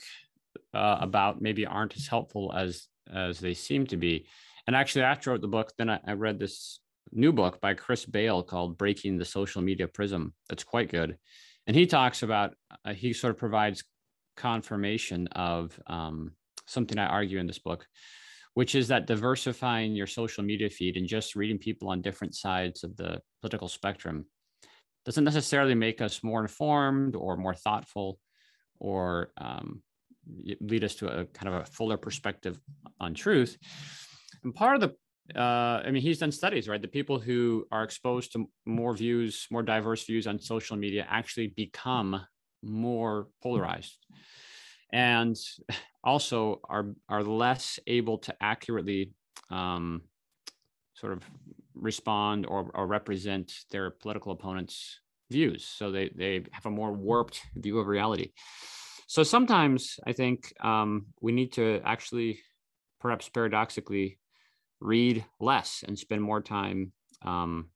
uh, 0.74 1.00
about 1.02 1.42
maybe 1.42 1.66
aren't 1.66 1.98
as 1.98 2.08
helpful 2.08 2.54
as 2.56 2.88
as 3.14 3.40
they 3.40 3.54
seem 3.54 3.86
to 3.88 3.98
be. 3.98 4.26
And 4.66 4.74
actually, 4.74 5.04
after 5.04 5.30
I 5.30 5.34
wrote 5.34 5.42
the 5.42 5.48
book, 5.50 5.74
then 5.78 5.90
I, 5.90 6.00
I 6.08 6.14
read 6.14 6.40
this 6.40 6.80
new 7.12 7.32
book 7.32 7.60
by 7.62 7.74
Chris 7.74 8.06
Bail 8.06 8.44
called 8.44 8.78
Breaking 8.78 9.18
the 9.18 9.26
Social 9.26 9.62
Media 9.62 9.88
Prism. 9.88 10.34
That's 10.50 10.64
quite 10.64 10.90
good. 10.90 11.18
And 11.66 11.76
he 11.76 11.86
talks 11.86 12.24
about, 12.24 12.56
uh, 12.86 12.94
he 12.94 13.14
sort 13.14 13.32
of 13.32 13.38
provides 13.38 13.84
confirmation 14.36 15.28
of 15.28 15.78
um, 15.88 16.32
something 16.66 16.98
I 16.98 17.08
argue 17.08 17.40
in 17.40 17.48
this 17.48 17.60
book, 17.60 17.86
which 18.54 18.76
is 18.76 18.88
that 18.88 19.08
diversifying 19.08 19.96
your 19.96 20.08
social 20.08 20.44
media 20.44 20.70
feed 20.70 20.98
and 20.98 21.08
just 21.08 21.36
reading 21.36 21.58
people 21.58 21.90
on 21.90 22.02
different 22.02 22.36
sides 22.36 22.84
of 22.84 22.96
the 22.96 23.22
political 23.42 23.68
spectrum 23.68 24.26
doesn't 25.06 25.24
necessarily 25.24 25.76
make 25.76 26.02
us 26.02 26.24
more 26.24 26.42
informed 26.42 27.16
or 27.16 27.38
more 27.38 27.56
thoughtful 27.56 28.20
or 28.80 29.32
um, 29.38 29.82
lead 30.60 30.84
us 30.84 30.96
to 30.96 31.08
a 31.08 31.26
kind 31.26 31.54
of 31.54 31.62
a 31.62 31.66
fuller 31.66 31.98
perspective 31.98 32.60
on 33.00 33.14
truth. 33.14 33.58
And 34.44 34.54
part 34.54 34.76
of 34.76 34.82
the 34.82 34.96
uh, 35.36 35.82
I 35.86 35.92
mean, 35.92 36.02
he's 36.02 36.20
done 36.20 36.32
studies, 36.32 36.68
right? 36.68 36.82
The 36.82 36.88
people 36.88 37.20
who 37.20 37.68
are 37.72 37.84
exposed 37.84 38.32
to 38.34 38.50
more 38.66 38.94
views, 38.94 39.48
more 39.52 39.64
diverse 39.64 40.06
views 40.06 40.28
on 40.28 40.40
social 40.40 40.78
media 40.78 41.06
actually 41.10 41.48
become 41.48 42.22
more 42.64 43.28
polarized 43.44 44.06
and 44.92 45.36
also 46.04 46.62
are, 46.70 46.94
are 47.10 47.24
less 47.24 47.80
able 47.88 48.18
to 48.20 48.36
accurately 48.42 49.12
um, 49.50 50.02
sort 50.94 51.14
of 51.14 51.24
respond 51.76 52.46
or, 52.48 52.72
or 52.74 52.88
represent 52.88 53.52
their 53.72 53.92
political 53.92 54.32
opponents' 54.32 55.00
views. 55.30 55.66
So 55.66 55.92
they, 55.92 56.10
they 56.16 56.44
have 56.52 56.66
a 56.66 56.72
more 56.72 56.94
warped 56.94 57.42
view 57.56 57.80
of 57.80 57.88
reality. 57.88 58.32
So 59.08 59.24
sometimes 59.24 60.00
I 60.06 60.14
think 60.14 60.54
um, 60.62 61.08
we 61.22 61.32
need 61.32 61.54
to 61.54 61.82
actually, 61.84 62.40
perhaps 63.00 63.30
paradoxically, 63.30 64.20
read 64.80 65.26
less 65.40 65.84
and 65.88 65.98
spend 65.98 66.22
more 66.22 66.42
time 66.42 66.92
um, 67.24 67.70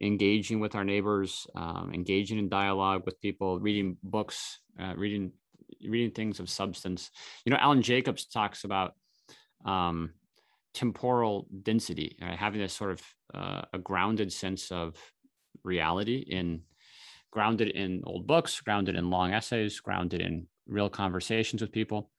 engaging 0.00 0.60
with 0.60 0.74
our 0.74 0.84
neighbors, 0.84 1.46
um, 1.54 1.90
engaging 1.92 2.38
in 2.38 2.48
dialogue 2.48 3.02
with 3.04 3.20
people, 3.20 3.58
reading 3.58 3.96
books, 4.02 4.60
uh, 4.80 4.94
reading 4.96 5.32
reading 5.86 6.10
things 6.10 6.40
of 6.40 6.48
substance. 6.48 7.10
You 7.44 7.50
know, 7.50 7.58
Alan 7.58 7.82
Jacobs 7.82 8.26
talks 8.26 8.64
about 8.64 8.94
um, 9.64 10.12
temporal 10.74 11.48
density, 11.62 12.16
right? 12.20 12.38
having 12.38 12.60
this 12.60 12.72
sort 12.72 12.92
of 12.92 13.02
uh, 13.34 13.62
a 13.72 13.78
grounded 13.78 14.32
sense 14.32 14.70
of 14.70 14.96
reality 15.64 16.18
in 16.18 16.62
grounded 17.30 17.68
in 17.68 18.02
old 18.04 18.26
books, 18.26 18.60
grounded 18.60 18.96
in 18.96 19.10
long 19.10 19.32
essays, 19.32 19.80
grounded 19.80 20.20
in 20.20 20.46
real 20.66 20.88
conversations 20.88 21.60
with 21.60 21.72
people. 21.72 22.10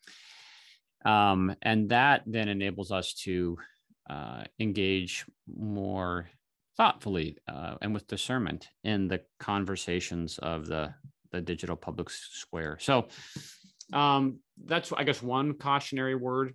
Um, 1.06 1.56
and 1.62 1.90
that 1.90 2.24
then 2.26 2.48
enables 2.50 2.92
us 2.92 3.14
to 3.24 3.58
uh, 4.10 4.44
engage 4.60 5.26
more 5.48 6.30
thoughtfully 6.76 7.38
uh, 7.48 7.76
and 7.82 7.94
with 7.94 8.08
discernment 8.08 8.70
in 8.84 9.08
the 9.08 9.22
conversations 9.40 10.38
of 10.40 10.68
the, 10.68 10.94
the 11.32 11.42
digital 11.42 11.76
public 11.76 12.10
square. 12.10 12.78
So 12.80 13.08
um, 13.94 14.40
that's, 14.66 14.92
I 14.92 15.04
guess, 15.04 15.22
one 15.22 15.54
cautionary 15.54 16.16
word. 16.16 16.54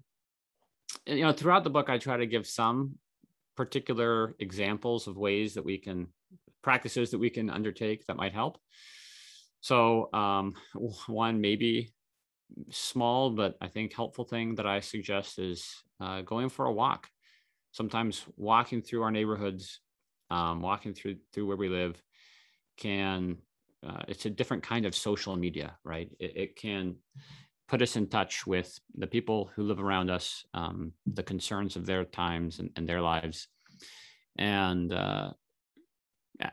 And, 1.06 1.18
you 1.18 1.24
know, 1.24 1.32
throughout 1.32 1.64
the 1.64 1.70
book, 1.70 1.88
I 1.88 1.98
try 1.98 2.18
to 2.18 2.26
give 2.26 2.46
some 2.46 2.98
particular 3.56 4.34
examples 4.38 5.06
of 5.06 5.16
ways 5.16 5.54
that 5.54 5.64
we 5.64 5.78
can 5.78 6.08
practices 6.62 7.10
that 7.10 7.18
we 7.18 7.30
can 7.30 7.50
undertake 7.50 8.06
that 8.06 8.16
might 8.16 8.32
help. 8.32 8.56
So 9.60 10.08
um, 10.12 10.54
one 11.06 11.40
maybe 11.40 11.92
small 12.70 13.30
but 13.30 13.56
I 13.60 13.68
think 13.68 13.92
helpful 13.92 14.24
thing 14.24 14.56
that 14.56 14.66
I 14.66 14.80
suggest 14.80 15.38
is 15.38 15.82
uh, 16.00 16.22
going 16.22 16.48
for 16.48 16.66
a 16.66 16.72
walk. 16.72 17.08
Sometimes 17.72 18.24
walking 18.36 18.82
through 18.82 19.02
our 19.02 19.10
neighborhoods, 19.10 19.80
um, 20.30 20.60
walking 20.60 20.94
through 20.94 21.16
through 21.32 21.46
where 21.46 21.56
we 21.56 21.68
live, 21.68 22.02
can 22.76 23.38
uh, 23.86 24.02
it's 24.08 24.26
a 24.26 24.30
different 24.30 24.62
kind 24.62 24.86
of 24.86 24.94
social 24.94 25.36
media, 25.36 25.76
right? 25.84 26.10
It, 26.20 26.36
it, 26.36 26.56
can 26.56 26.96
put 27.68 27.82
us 27.82 27.96
in 27.96 28.06
touch 28.06 28.46
with 28.46 28.78
the 28.94 29.06
people 29.06 29.50
who 29.54 29.64
live 29.64 29.80
around 29.80 30.10
us, 30.10 30.44
um, 30.54 30.92
the 31.06 31.22
concerns 31.22 31.74
of 31.74 31.84
their 31.84 32.04
times 32.04 32.60
and, 32.60 32.70
and 32.76 32.88
their 32.88 33.00
lives, 33.00 33.48
and 34.36 34.92
uh, 34.92 35.30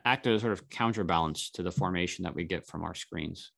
act 0.06 0.26
as 0.28 0.38
a 0.38 0.40
sort 0.40 0.54
of 0.54 0.70
counterbalance 0.70 1.52
to 1.52 1.64
the 1.64 1.72
formation 1.72 2.24
that 2.24 2.36
we 2.36 2.46
get 2.46 2.66
from 2.66 2.84
our 2.84 2.96
screens. 2.96 3.52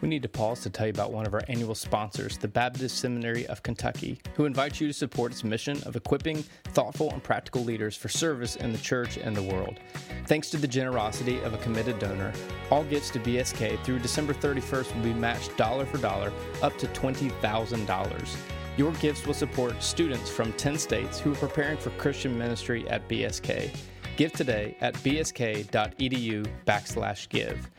We 0.00 0.08
need 0.08 0.22
to 0.22 0.28
pause 0.28 0.60
to 0.60 0.70
tell 0.70 0.86
you 0.86 0.92
about 0.92 1.12
one 1.12 1.26
of 1.26 1.34
our 1.34 1.42
annual 1.48 1.74
sponsors, 1.74 2.38
the 2.38 2.48
Baptist 2.48 2.98
Seminary 2.98 3.46
of 3.46 3.62
Kentucky, 3.62 4.20
who 4.34 4.44
invites 4.46 4.80
you 4.80 4.86
to 4.86 4.92
support 4.92 5.32
its 5.32 5.44
mission 5.44 5.82
of 5.84 5.96
equipping 5.96 6.44
thoughtful 6.68 7.10
and 7.12 7.22
practical 7.22 7.62
leaders 7.62 7.96
for 7.96 8.08
service 8.08 8.56
in 8.56 8.72
the 8.72 8.78
church 8.78 9.18
and 9.18 9.36
the 9.36 9.42
world. 9.42 9.78
Thanks 10.26 10.50
to 10.50 10.56
the 10.56 10.68
generosity 10.68 11.40
of 11.42 11.54
a 11.54 11.58
committed 11.58 11.98
donor, 11.98 12.32
all 12.70 12.84
gifts 12.84 13.10
to 13.10 13.20
BSK 13.20 13.82
through 13.84 13.98
December 13.98 14.32
31st 14.32 14.94
will 14.94 15.02
be 15.02 15.14
matched 15.14 15.56
dollar 15.56 15.84
for 15.84 15.98
dollar 15.98 16.32
up 16.62 16.76
to 16.78 16.86
$20,000. 16.88 18.36
Your 18.76 18.92
gifts 18.92 19.26
will 19.26 19.34
support 19.34 19.82
students 19.82 20.30
from 20.30 20.52
10 20.54 20.78
states 20.78 21.18
who 21.20 21.32
are 21.32 21.36
preparing 21.36 21.76
for 21.76 21.90
Christian 21.90 22.38
ministry 22.38 22.88
at 22.88 23.06
BSK. 23.08 23.70
Give 24.16 24.32
today 24.32 24.76
at 24.80 24.94
bsk.edu 24.96 26.46
backslash 26.66 27.28
give. 27.28 27.70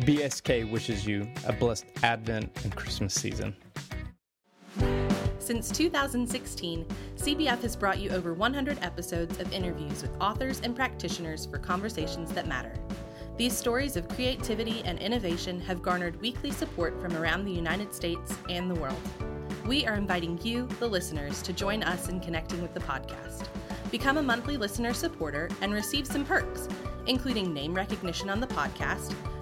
BSK 0.00 0.70
wishes 0.70 1.06
you 1.06 1.28
a 1.46 1.52
blessed 1.52 1.86
Advent 2.02 2.50
and 2.64 2.74
Christmas 2.74 3.14
season. 3.14 3.54
Since 5.38 5.70
2016, 5.72 6.86
CBF 7.16 7.62
has 7.62 7.76
brought 7.76 7.98
you 7.98 8.10
over 8.10 8.32
100 8.32 8.78
episodes 8.82 9.38
of 9.38 9.52
interviews 9.52 10.02
with 10.02 10.20
authors 10.20 10.60
and 10.60 10.74
practitioners 10.74 11.46
for 11.46 11.58
conversations 11.58 12.32
that 12.32 12.46
matter. 12.46 12.74
These 13.36 13.56
stories 13.56 13.96
of 13.96 14.08
creativity 14.08 14.82
and 14.84 14.98
innovation 14.98 15.60
have 15.62 15.82
garnered 15.82 16.20
weekly 16.20 16.52
support 16.52 17.00
from 17.00 17.16
around 17.16 17.44
the 17.44 17.52
United 17.52 17.92
States 17.92 18.36
and 18.48 18.70
the 18.70 18.80
world. 18.80 19.00
We 19.66 19.86
are 19.86 19.94
inviting 19.94 20.40
you, 20.42 20.66
the 20.78 20.88
listeners, 20.88 21.42
to 21.42 21.52
join 21.52 21.82
us 21.82 22.08
in 22.08 22.20
connecting 22.20 22.62
with 22.62 22.72
the 22.74 22.80
podcast. 22.80 23.46
Become 23.90 24.18
a 24.18 24.22
monthly 24.22 24.56
listener 24.56 24.94
supporter 24.94 25.48
and 25.60 25.72
receive 25.72 26.06
some 26.06 26.24
perks, 26.24 26.68
including 27.06 27.52
name 27.52 27.74
recognition 27.74 28.30
on 28.30 28.40
the 28.40 28.46
podcast 28.46 29.14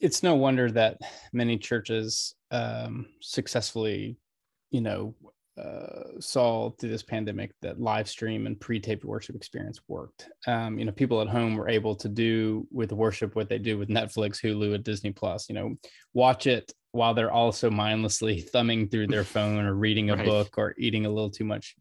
it's 0.00 0.22
no 0.22 0.34
wonder 0.34 0.70
that 0.70 0.98
many 1.32 1.58
churches 1.58 2.34
um, 2.50 3.06
successfully, 3.20 4.16
you 4.70 4.80
know, 4.80 5.14
uh, 5.58 6.20
saw 6.20 6.70
through 6.70 6.88
this 6.88 7.02
pandemic 7.02 7.52
that 7.62 7.80
live 7.80 8.08
stream 8.08 8.46
and 8.46 8.60
pre-taped 8.60 9.04
worship 9.04 9.34
experience 9.34 9.80
worked. 9.88 10.28
Um, 10.46 10.78
you 10.78 10.84
know, 10.84 10.92
people 10.92 11.20
at 11.20 11.28
home 11.28 11.56
were 11.56 11.68
able 11.68 11.96
to 11.96 12.08
do 12.08 12.66
with 12.70 12.92
worship 12.92 13.34
what 13.34 13.48
they 13.48 13.58
do 13.58 13.76
with 13.76 13.88
Netflix, 13.88 14.40
Hulu, 14.40 14.74
and 14.74 14.84
Disney 14.84 15.10
Plus. 15.10 15.48
You 15.48 15.56
know, 15.56 15.74
watch 16.14 16.46
it 16.46 16.72
while 16.92 17.12
they're 17.12 17.32
also 17.32 17.70
mindlessly 17.70 18.40
thumbing 18.52 18.88
through 18.88 19.08
their 19.08 19.24
phone 19.24 19.64
or 19.64 19.74
reading 19.74 20.10
a 20.10 20.16
right. 20.16 20.24
book 20.24 20.54
or 20.58 20.74
eating 20.78 21.06
a 21.06 21.10
little 21.10 21.30
too 21.30 21.44
much 21.44 21.74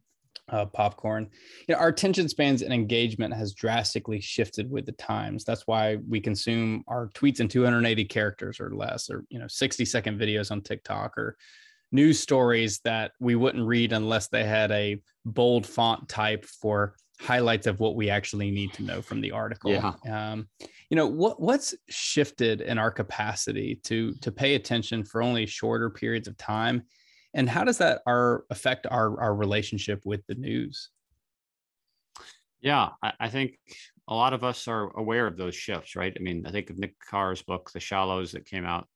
uh, 0.49 0.65
popcorn. 0.65 1.29
You 1.67 1.75
know, 1.75 1.79
our 1.79 1.89
attention 1.89 2.29
spans 2.29 2.61
and 2.61 2.73
engagement 2.73 3.33
has 3.33 3.53
drastically 3.53 4.21
shifted 4.21 4.69
with 4.69 4.85
the 4.85 4.93
times. 4.93 5.43
That's 5.43 5.67
why 5.67 5.97
we 6.07 6.19
consume 6.19 6.83
our 6.87 7.09
tweets 7.09 7.39
in 7.39 7.47
280 7.47 8.05
characters 8.05 8.59
or 8.59 8.71
less, 8.71 9.09
or 9.09 9.25
you 9.29 9.39
know, 9.39 9.47
60 9.47 9.85
second 9.85 10.19
videos 10.19 10.51
on 10.51 10.61
TikTok, 10.61 11.17
or 11.17 11.37
news 11.91 12.19
stories 12.19 12.79
that 12.79 13.11
we 13.19 13.35
wouldn't 13.35 13.65
read 13.65 13.93
unless 13.93 14.27
they 14.27 14.43
had 14.43 14.71
a 14.71 15.01
bold 15.25 15.65
font 15.65 16.07
type 16.09 16.45
for 16.45 16.95
highlights 17.19 17.67
of 17.67 17.79
what 17.79 17.95
we 17.95 18.09
actually 18.09 18.51
need 18.51 18.71
to 18.73 18.83
know 18.83 19.01
from 19.01 19.21
the 19.21 19.31
article. 19.31 19.71
Yeah. 19.71 19.93
Um, 20.31 20.47
you 20.89 20.95
know 20.95 21.07
what 21.07 21.41
what's 21.41 21.75
shifted 21.89 22.61
in 22.61 22.77
our 22.77 22.91
capacity 22.91 23.79
to 23.83 24.13
to 24.21 24.31
pay 24.31 24.55
attention 24.55 25.03
for 25.03 25.21
only 25.21 25.45
shorter 25.45 25.89
periods 25.89 26.27
of 26.27 26.37
time 26.37 26.83
And 27.33 27.49
how 27.49 27.63
does 27.63 27.77
that 27.79 28.01
our 28.07 28.45
affect 28.49 28.87
our 28.89 29.19
our 29.21 29.35
relationship 29.35 30.01
with 30.05 30.25
the 30.27 30.35
news? 30.35 30.89
Yeah, 32.61 32.89
I, 33.03 33.13
I 33.19 33.29
think 33.29 33.57
a 34.07 34.15
lot 34.15 34.33
of 34.33 34.43
us 34.43 34.67
are 34.67 34.89
aware 34.97 35.27
of 35.27 35.37
those 35.37 35.55
shifts, 35.55 35.95
right? 35.95 36.15
I 36.15 36.21
mean, 36.21 36.45
I 36.45 36.51
think 36.51 36.69
of 36.69 36.79
Nick 36.79 36.95
Carr's 36.99 37.41
book, 37.41 37.71
The 37.71 37.79
Shallows, 37.79 38.31
that 38.31 38.45
came 38.45 38.65
out 38.65 38.87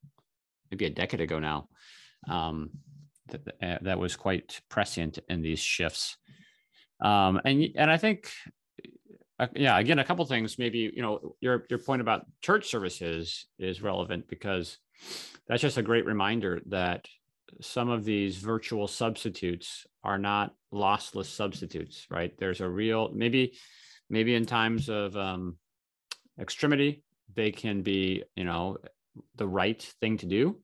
maybe 0.72 0.86
a 0.86 0.90
decade 0.90 1.22
ago 1.22 1.40
now. 1.40 1.68
Um, 2.28 2.72
that, 3.30 3.84
that 3.84 4.00
was 4.00 4.16
quite 4.16 4.62
prescient 4.70 5.20
in 5.30 5.42
these 5.42 5.60
shifts. 5.60 6.18
Um, 7.02 7.42
and 7.46 7.68
and 7.76 7.90
I 7.90 7.98
think, 7.98 8.32
uh, 9.40 9.48
yeah, 9.56 9.78
again, 9.80 10.00
a 10.00 10.04
couple 10.04 10.26
things. 10.26 10.60
Maybe 10.60 10.92
you 10.94 11.02
know 11.02 11.36
your 11.42 11.66
your 11.70 11.80
point 11.80 12.02
about 12.02 12.26
church 12.42 12.70
services 12.70 13.48
is 13.58 13.82
relevant 13.82 14.28
because 14.28 14.78
that's 15.48 15.62
just 15.62 15.78
a 15.78 15.84
great 15.84 16.06
reminder 16.06 16.62
that 16.68 17.08
some 17.60 17.90
of 17.90 18.04
these 18.04 18.38
virtual 18.38 18.88
substitutes 18.88 19.86
are 20.04 20.18
not 20.18 20.56
lossless 20.74 21.26
substitutes, 21.26 22.08
right? 22.10 22.34
There's 22.38 22.62
a 22.62 22.70
real 22.70 23.12
maybe 23.14 23.58
maybe 24.10 24.36
in 24.36 24.46
times 24.46 24.90
of 24.90 25.16
um, 25.18 25.58
extremity 26.40 27.04
they 27.34 27.52
can 27.52 27.82
be 27.82 28.24
you 28.36 28.44
know 28.44 28.78
the 29.36 29.48
right 29.48 29.82
thing 30.00 30.18
to 30.18 30.26
do, 30.26 30.58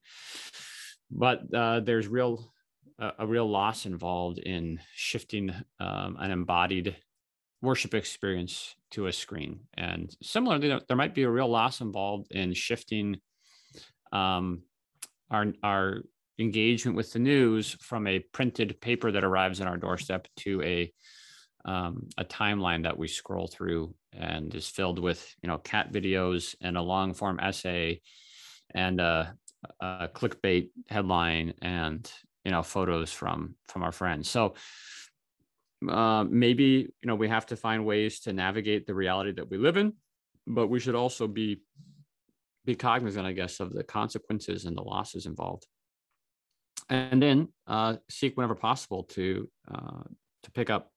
but 1.12 1.54
uh, 1.54 1.80
there's 1.82 2.08
real 2.08 2.54
a 3.00 3.28
real 3.28 3.47
loss 3.47 3.86
involved 3.86 4.39
in 4.39 4.80
shifting 4.95 5.54
um, 5.80 6.17
an 6.19 6.32
embodied 6.32 6.95
worship 7.62 7.93
experience 7.93 8.76
to 8.91 9.08
a 9.08 9.13
screen. 9.13 9.60
And 9.76 10.15
similarly, 10.23 10.80
there 10.88 10.97
might 10.97 11.13
be 11.13 11.23
a 11.23 11.30
real 11.30 11.47
loss 11.47 11.82
involved 11.82 12.32
in 12.32 12.54
shifting 12.54 13.19
um, 14.12 14.63
our 15.30 15.47
our 15.63 16.02
engagement 16.39 16.95
with 16.95 17.12
the 17.13 17.19
news 17.19 17.76
from 17.82 18.08
a 18.08 18.19
printed 18.19 18.80
paper 18.82 19.12
that 19.12 19.23
arrives 19.23 19.62
on 19.62 19.67
our 19.67 19.78
doorstep 19.78 20.28
to 20.38 20.62
a 20.63 20.91
um, 21.65 22.08
a 22.17 22.23
timeline 22.23 22.84
that 22.84 22.97
we 22.97 23.10
scroll 23.10 23.47
through 23.47 23.93
and 24.13 24.56
is 24.56 24.67
filled 24.67 25.00
with 25.00 25.36
you 25.41 25.47
know 25.47 25.58
cat 25.58 25.91
videos 25.91 26.56
and 26.62 26.78
a 26.78 26.82
long 26.82 27.13
form 27.13 27.39
essay 27.39 28.02
and 28.73 29.02
a, 29.02 29.36
a 29.82 30.10
clickbait 30.13 30.69
headline 30.89 31.54
and 31.62 32.12
you 32.45 32.52
know 32.52 32.63
photos 32.63 33.12
from 33.12 33.56
from 33.67 33.84
our 33.84 33.91
friends 33.91 34.30
so 34.30 34.54
uh, 35.89 36.23
maybe 36.30 36.63
you 37.02 37.08
know 37.08 37.15
we 37.15 37.28
have 37.28 37.45
to 37.47 37.56
find 37.56 37.86
ways 37.86 38.21
to 38.21 38.34
navigate 38.34 38.88
the 38.88 38.93
reality 38.93 39.32
that 39.32 39.50
we 39.50 39.58
live 39.58 39.78
in 39.78 39.93
but 40.45 40.67
we 40.67 40.80
should 40.80 40.95
also 40.95 41.28
be 41.28 41.60
be 42.67 42.76
cognizant, 42.76 43.26
I 43.26 43.32
guess, 43.32 43.60
of 43.60 43.73
the 43.73 43.84
consequences 43.84 44.65
and 44.65 44.78
the 44.78 44.82
losses 44.82 45.26
involved. 45.26 45.65
And 46.89 47.21
then 47.21 47.50
uh, 47.65 47.97
seek 48.10 48.38
whenever 48.38 48.56
possible 48.56 49.04
to 49.04 49.50
uh, 49.69 50.04
to 50.43 50.52
pick 50.52 50.69
up 50.69 50.91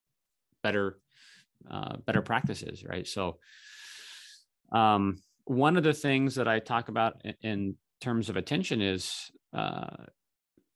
better 0.63 0.99
uh, 1.69 1.97
better 1.97 2.21
practices, 2.21 2.83
right? 2.83 3.07
So, 3.07 3.39
um, 4.71 5.17
one 5.45 5.75
of 5.75 5.83
the 5.83 5.93
things 5.93 6.35
that 6.35 6.47
I 6.47 6.59
talk 6.59 6.87
about 6.89 7.21
in 7.41 7.75
terms 7.99 8.29
of 8.29 8.37
attention 8.37 8.81
is 8.81 9.31
uh, 9.53 10.05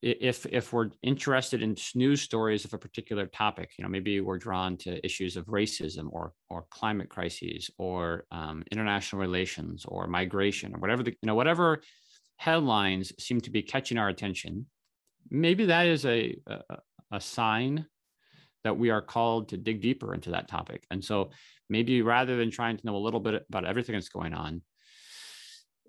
if 0.01 0.45
if 0.45 0.71
we're 0.71 0.91
interested 1.01 1.63
in 1.63 1.75
news 1.95 2.21
stories 2.21 2.65
of 2.65 2.73
a 2.73 2.77
particular 2.77 3.25
topic, 3.25 3.71
you 3.77 3.83
know, 3.83 3.89
maybe 3.89 4.21
we're 4.21 4.37
drawn 4.37 4.77
to 4.77 5.03
issues 5.03 5.35
of 5.35 5.45
racism 5.47 6.07
or 6.11 6.33
or 6.49 6.65
climate 6.69 7.09
crises 7.09 7.71
or 7.77 8.25
um, 8.31 8.63
international 8.71 9.19
relations 9.19 9.85
or 9.87 10.07
migration 10.07 10.75
or 10.75 10.79
whatever 10.79 11.01
the 11.01 11.11
you 11.11 11.27
know 11.27 11.35
whatever 11.35 11.81
headlines 12.37 13.13
seem 13.17 13.41
to 13.41 13.49
be 13.49 13.63
catching 13.63 13.97
our 13.97 14.09
attention, 14.09 14.65
maybe 15.29 15.65
that 15.65 15.87
is 15.87 16.05
a 16.05 16.37
a, 16.47 16.77
a 17.11 17.21
sign 17.21 17.85
that 18.65 18.77
we 18.77 18.89
are 18.89 19.01
called 19.01 19.49
to 19.49 19.57
dig 19.57 19.79
deeper 19.79 20.13
into 20.13 20.31
that 20.31 20.47
topic. 20.47 20.85
And 20.89 21.03
so 21.03 21.29
maybe 21.69 22.01
rather 22.01 22.35
than 22.35 22.49
trying 22.49 22.77
to 22.77 22.85
know 22.85 22.95
a 22.95 23.05
little 23.05 23.19
bit 23.19 23.45
about 23.47 23.63
everything 23.63 23.93
that's 23.93 24.09
going 24.09 24.33
on, 24.33 24.63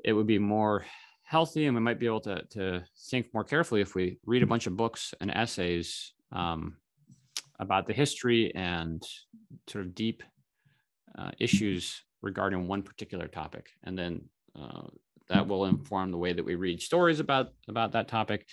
it 0.04 0.12
would 0.12 0.26
be 0.26 0.38
more 0.38 0.84
healthy 1.22 1.66
and 1.66 1.74
we 1.74 1.80
might 1.80 1.98
be 1.98 2.06
able 2.06 2.20
to, 2.20 2.44
to 2.50 2.84
think 3.10 3.26
more 3.32 3.44
carefully 3.44 3.80
if 3.80 3.94
we 3.94 4.18
read 4.26 4.42
a 4.42 4.46
bunch 4.46 4.66
of 4.66 4.76
books 4.76 5.14
and 5.22 5.30
essays 5.34 6.12
um, 6.32 6.76
about 7.58 7.86
the 7.86 7.94
history 7.94 8.54
and 8.54 9.02
sort 9.68 9.86
of 9.86 9.94
deep 9.94 10.22
uh, 11.18 11.30
issues 11.40 12.02
regarding 12.20 12.68
one 12.68 12.82
particular 12.82 13.26
topic 13.26 13.70
and 13.84 13.98
then 13.98 14.20
uh, 14.54 14.82
that 15.28 15.48
will 15.48 15.64
inform 15.64 16.10
the 16.10 16.18
way 16.18 16.32
that 16.32 16.44
we 16.44 16.54
read 16.54 16.80
stories 16.80 17.20
about 17.20 17.48
about 17.68 17.92
that 17.92 18.06
topic 18.06 18.46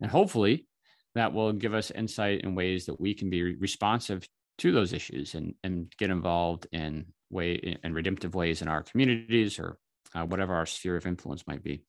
and 0.00 0.10
hopefully 0.10 0.66
that 1.14 1.32
will 1.32 1.52
give 1.52 1.74
us 1.74 1.90
insight 1.90 2.42
in 2.42 2.54
ways 2.54 2.86
that 2.86 3.00
we 3.00 3.14
can 3.14 3.30
be 3.30 3.56
responsive 3.56 4.26
to 4.58 4.72
those 4.72 4.92
issues 4.92 5.34
and, 5.34 5.54
and 5.64 5.92
get 5.98 6.10
involved 6.10 6.66
in 6.72 7.06
way 7.30 7.54
in 7.82 7.92
redemptive 7.92 8.34
ways 8.34 8.62
in 8.62 8.68
our 8.68 8.82
communities 8.82 9.58
or 9.58 9.78
uh, 10.14 10.24
whatever 10.24 10.54
our 10.54 10.66
sphere 10.66 10.96
of 10.96 11.06
influence 11.06 11.46
might 11.46 11.62
be 11.62 11.82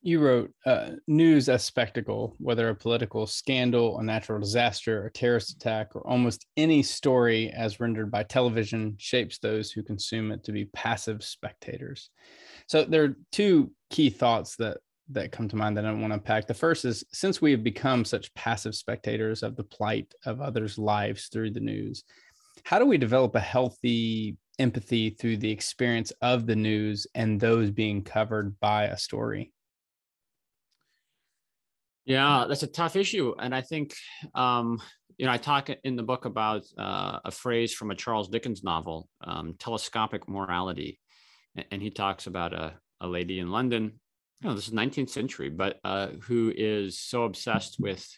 you 0.00 0.20
wrote 0.20 0.52
uh, 0.64 0.90
news 1.08 1.48
as 1.48 1.64
spectacle, 1.64 2.36
whether 2.38 2.68
a 2.68 2.74
political 2.74 3.26
scandal, 3.26 3.98
a 3.98 4.02
natural 4.02 4.38
disaster, 4.38 5.06
a 5.06 5.10
terrorist 5.10 5.50
attack, 5.50 5.96
or 5.96 6.06
almost 6.06 6.46
any 6.56 6.82
story 6.82 7.50
as 7.50 7.80
rendered 7.80 8.10
by 8.10 8.22
television 8.22 8.94
shapes 8.98 9.38
those 9.38 9.72
who 9.72 9.82
consume 9.82 10.30
it 10.30 10.44
to 10.44 10.52
be 10.52 10.66
passive 10.66 11.24
spectators. 11.24 12.10
So 12.68 12.84
there 12.84 13.04
are 13.04 13.16
two 13.32 13.72
key 13.90 14.10
thoughts 14.10 14.56
that 14.56 14.78
that 15.10 15.32
come 15.32 15.48
to 15.48 15.56
mind 15.56 15.76
that 15.76 15.86
I 15.86 15.92
want 15.92 16.08
to 16.08 16.14
unpack. 16.14 16.46
The 16.46 16.54
first 16.54 16.84
is 16.84 17.04
since 17.12 17.40
we 17.40 17.50
have 17.52 17.62
become 17.62 18.04
such 18.04 18.32
passive 18.34 18.74
spectators 18.74 19.42
of 19.42 19.56
the 19.56 19.64
plight 19.64 20.12
of 20.24 20.40
others' 20.40 20.78
lives 20.78 21.28
through 21.28 21.52
the 21.52 21.60
news, 21.60 22.04
how 22.64 22.78
do 22.78 22.84
we 22.84 22.98
develop 22.98 23.34
a 23.34 23.40
healthy 23.40 24.36
empathy 24.58 25.10
through 25.10 25.36
the 25.38 25.50
experience 25.50 26.12
of 26.22 26.46
the 26.46 26.56
news 26.56 27.06
and 27.14 27.40
those 27.40 27.70
being 27.70 28.02
covered 28.02 28.58
by 28.60 28.84
a 28.84 28.98
story? 28.98 29.52
Yeah, 32.04 32.46
that's 32.48 32.62
a 32.62 32.66
tough 32.66 32.96
issue, 32.96 33.34
and 33.38 33.54
I 33.54 33.60
think 33.60 33.94
um, 34.34 34.80
you 35.18 35.26
know 35.26 35.32
I 35.32 35.36
talk 35.36 35.68
in 35.84 35.94
the 35.94 36.02
book 36.02 36.24
about 36.24 36.62
uh, 36.78 37.18
a 37.24 37.30
phrase 37.30 37.74
from 37.74 37.90
a 37.90 37.94
Charles 37.94 38.30
Dickens 38.30 38.64
novel, 38.64 39.10
um, 39.22 39.54
"telescopic 39.58 40.26
morality," 40.26 41.00
and 41.70 41.82
he 41.82 41.90
talks 41.90 42.26
about 42.26 42.54
a 42.54 42.74
a 43.02 43.06
lady 43.06 43.40
in 43.40 43.50
London. 43.50 44.00
Know, 44.42 44.54
this 44.54 44.68
is 44.68 44.74
19th 44.74 45.10
century, 45.10 45.48
but 45.48 45.80
uh, 45.82 46.08
who 46.22 46.52
is 46.56 46.98
so 46.98 47.24
obsessed 47.24 47.76
with 47.80 48.08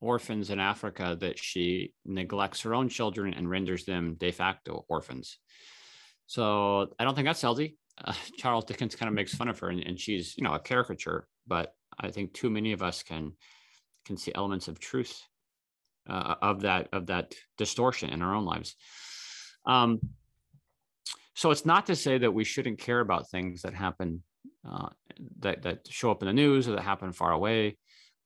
orphans 0.00 0.48
in 0.48 0.58
Africa 0.58 1.16
that 1.20 1.38
she 1.38 1.92
neglects 2.06 2.62
her 2.62 2.74
own 2.74 2.88
children 2.88 3.34
and 3.34 3.50
renders 3.50 3.84
them 3.84 4.14
de 4.14 4.32
facto 4.32 4.86
orphans. 4.88 5.38
So 6.26 6.88
I 6.98 7.04
don't 7.04 7.14
think 7.14 7.26
that's 7.26 7.42
healthy. 7.42 7.76
Uh, 8.02 8.14
Charles 8.38 8.64
Dickens 8.64 8.96
kind 8.96 9.08
of 9.08 9.14
makes 9.14 9.34
fun 9.34 9.48
of 9.48 9.58
her, 9.58 9.68
and, 9.68 9.80
and 9.80 10.00
she's 10.00 10.34
you 10.38 10.44
know 10.44 10.54
a 10.54 10.60
caricature, 10.60 11.26
but 11.46 11.74
I 11.98 12.10
think 12.10 12.32
too 12.32 12.48
many 12.48 12.72
of 12.72 12.82
us 12.82 13.02
can 13.02 13.32
can 14.06 14.16
see 14.16 14.32
elements 14.34 14.68
of 14.68 14.80
truth 14.80 15.22
uh, 16.08 16.36
of 16.40 16.62
that 16.62 16.88
of 16.92 17.06
that 17.06 17.34
distortion 17.58 18.10
in 18.10 18.22
our 18.22 18.34
own 18.34 18.46
lives. 18.46 18.76
Um, 19.66 20.00
so 21.34 21.50
it's 21.50 21.66
not 21.66 21.86
to 21.86 21.96
say 21.96 22.18
that 22.18 22.32
we 22.32 22.44
shouldn't 22.44 22.78
care 22.78 23.00
about 23.00 23.30
things 23.30 23.62
that 23.62 23.74
happen 23.74 24.22
uh, 24.68 24.88
that 25.40 25.62
that 25.62 25.88
show 25.88 26.10
up 26.10 26.22
in 26.22 26.26
the 26.26 26.32
news 26.32 26.68
or 26.68 26.72
that 26.72 26.82
happen 26.82 27.12
far 27.12 27.32
away, 27.32 27.76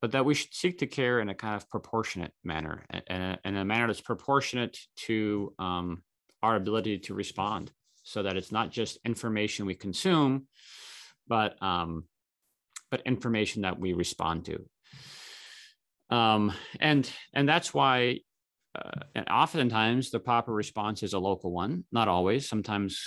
but 0.01 0.13
that 0.13 0.25
we 0.25 0.35
should 0.35 0.55
seek 0.55 0.79
to 0.79 0.87
care 0.87 1.21
in 1.21 1.29
a 1.29 1.35
kind 1.35 1.55
of 1.55 1.69
proportionate 1.69 2.33
manner 2.43 2.85
and 3.07 3.39
in 3.45 3.57
a 3.57 3.65
manner 3.65 3.87
that's 3.87 4.01
proportionate 4.01 4.79
to 4.97 5.53
um, 5.59 6.03
our 6.43 6.57
ability 6.57 6.99
to 6.99 7.15
respond, 7.15 7.73
so 8.03 8.23
that 8.23 8.37
it's 8.37 8.53
not 8.53 8.71
just 8.71 8.99
information 9.05 9.67
we 9.67 9.75
consume, 9.75 10.47
but 11.29 11.61
um, 11.63 12.05
but 12.91 13.03
information 13.07 13.63
that 13.63 13.79
we 13.79 13.93
respond 13.93 14.45
to. 14.45 14.65
Um, 16.15 16.53
and 16.81 17.11
and 17.33 17.49
that's 17.49 17.73
why 17.73 18.21
uh, 18.75 19.01
and 19.15 19.29
oftentimes 19.29 20.11
the 20.11 20.19
proper 20.19 20.53
response 20.53 21.03
is 21.03 21.13
a 21.13 21.19
local 21.19 21.53
one. 21.53 21.85
Not 21.93 22.09
always. 22.09 22.49
Sometimes 22.49 23.01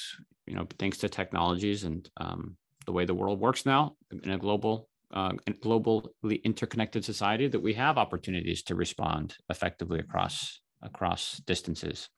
you 0.46 0.56
know 0.56 0.68
thanks 0.80 1.00
to 1.00 1.10
technologies 1.10 1.84
and 1.84 2.10
um, 2.18 2.58
the 2.88 2.92
way 2.92 3.06
the 3.06 3.14
world 3.14 3.40
works 3.40 3.66
now 3.66 3.96
in 4.24 4.32
a 4.32 4.38
global 4.38 4.90
uh, 5.14 5.32
globally 5.64 6.44
interconnected 6.44 7.06
society 7.06 7.48
that 7.48 7.62
we 7.62 7.74
have 7.74 7.98
opportunities 7.98 8.64
to 8.64 8.76
respond 8.76 9.36
effectively 9.50 10.00
across 10.00 10.60
across 10.82 11.38
distances. 11.46 12.10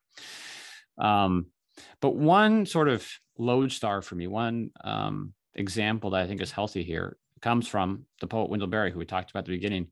Um, 0.97 1.47
but 2.01 2.15
one 2.15 2.65
sort 2.65 2.87
of 2.87 3.07
lodestar 3.37 4.01
for 4.01 4.15
me, 4.15 4.27
one 4.27 4.71
um, 4.83 5.33
example 5.55 6.11
that 6.11 6.21
I 6.21 6.27
think 6.27 6.41
is 6.41 6.51
healthy 6.51 6.83
here 6.83 7.17
comes 7.41 7.67
from 7.67 8.05
the 8.21 8.27
poet 8.27 8.49
Wendell 8.49 8.67
Berry, 8.67 8.91
who 8.91 8.99
we 8.99 9.05
talked 9.05 9.31
about 9.31 9.39
at 9.39 9.45
the 9.45 9.55
beginning. 9.55 9.87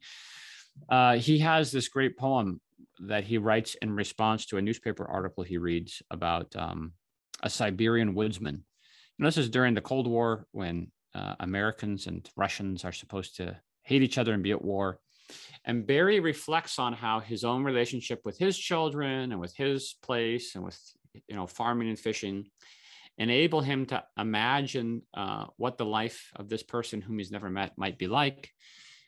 Uh, 0.89 1.15
he 1.17 1.39
has 1.39 1.71
this 1.71 1.87
great 1.87 2.17
poem 2.17 2.59
that 2.99 3.23
he 3.23 3.37
writes 3.37 3.75
in 3.81 3.91
response 3.95 4.45
to 4.47 4.57
a 4.57 4.61
newspaper 4.61 5.05
article 5.05 5.43
he 5.43 5.57
reads 5.57 6.01
about 6.11 6.55
um, 6.55 6.93
a 7.41 7.49
Siberian 7.49 8.13
woodsman. 8.13 8.63
And 9.17 9.27
this 9.27 9.37
is 9.37 9.49
during 9.49 9.73
the 9.73 9.81
Cold 9.81 10.07
War 10.07 10.45
when 10.51 10.91
uh, 11.15 11.35
Americans 11.39 12.07
and 12.07 12.29
Russians 12.35 12.85
are 12.85 12.91
supposed 12.91 13.37
to 13.37 13.59
hate 13.83 14.03
each 14.03 14.17
other 14.17 14.33
and 14.33 14.43
be 14.43 14.51
at 14.51 14.63
war. 14.63 14.99
And 15.65 15.85
Berry 15.85 16.19
reflects 16.19 16.79
on 16.79 16.93
how 16.93 17.19
his 17.19 17.43
own 17.43 17.63
relationship 17.63 18.21
with 18.23 18.37
his 18.37 18.57
children 18.57 19.31
and 19.31 19.41
with 19.41 19.55
his 19.55 19.95
place 20.03 20.55
and 20.55 20.63
with 20.63 20.79
you 21.27 21.35
know 21.35 21.47
farming 21.47 21.89
and 21.89 21.99
fishing 21.99 22.45
enable 23.17 23.61
him 23.61 23.85
to 23.87 24.03
imagine 24.17 25.01
uh, 25.13 25.45
what 25.57 25.77
the 25.77 25.85
life 25.85 26.31
of 26.35 26.49
this 26.49 26.63
person 26.63 27.01
whom 27.01 27.17
he's 27.17 27.31
never 27.31 27.49
met 27.49 27.77
might 27.77 27.97
be 27.97 28.07
like 28.07 28.51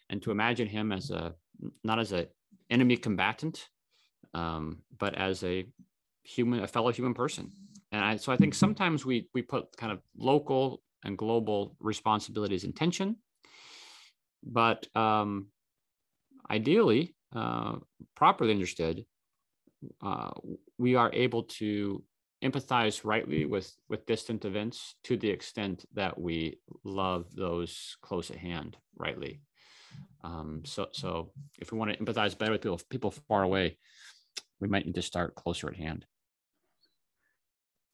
and 0.10 0.22
to 0.24 0.32
imagine 0.32 0.68
him 0.68 0.92
as 0.92 1.12
a 1.12 1.36
not 1.84 2.00
as 2.00 2.12
a 2.12 2.28
enemy 2.70 2.98
combatant 2.98 3.68
um, 4.34 4.80
but 4.98 5.16
as 5.16 5.44
a 5.44 5.66
human 6.24 6.64
a 6.64 6.68
fellow 6.68 6.92
human 6.92 7.14
person 7.14 7.52
and 7.92 8.04
I, 8.04 8.16
so 8.18 8.32
i 8.32 8.38
think 8.38 8.54
sometimes 8.54 9.06
we 9.06 9.28
we 9.34 9.42
put 9.42 9.76
kind 9.78 9.92
of 9.92 10.00
local 10.18 10.82
and 11.04 11.18
global 11.18 11.76
responsibilities 11.80 12.64
in 12.64 12.74
tension. 12.74 13.18
But 14.44 14.88
um, 14.96 15.48
ideally 16.50 17.16
uh, 17.36 17.76
properly 18.16 18.52
understood 18.52 19.06
uh, 20.02 20.32
we 20.78 20.96
are 20.96 21.12
able 21.14 21.44
to 21.44 22.04
empathize 22.44 23.04
rightly 23.04 23.46
with 23.46 23.74
with 23.90 24.06
distant 24.06 24.46
events 24.46 24.96
to 25.04 25.18
the 25.18 25.30
extent 25.30 25.86
that 25.94 26.20
we 26.20 26.60
love 26.84 27.26
those 27.36 27.98
close 28.02 28.32
at 28.32 28.38
hand 28.38 28.78
rightly. 28.98 29.42
Um, 30.24 30.62
so 30.66 30.88
so 30.92 31.32
if 31.60 31.72
we 31.72 31.78
want 31.78 31.92
to 31.92 31.98
empathize 31.98 32.38
better 32.38 32.54
with 32.54 32.62
people 32.62 32.82
people 32.90 33.12
far 33.12 33.44
away 33.44 33.78
we 34.60 34.68
might 34.68 34.86
need 34.86 34.96
to 34.96 35.02
start 35.02 35.36
closer 35.36 35.70
at 35.70 35.76
hand 35.76 36.06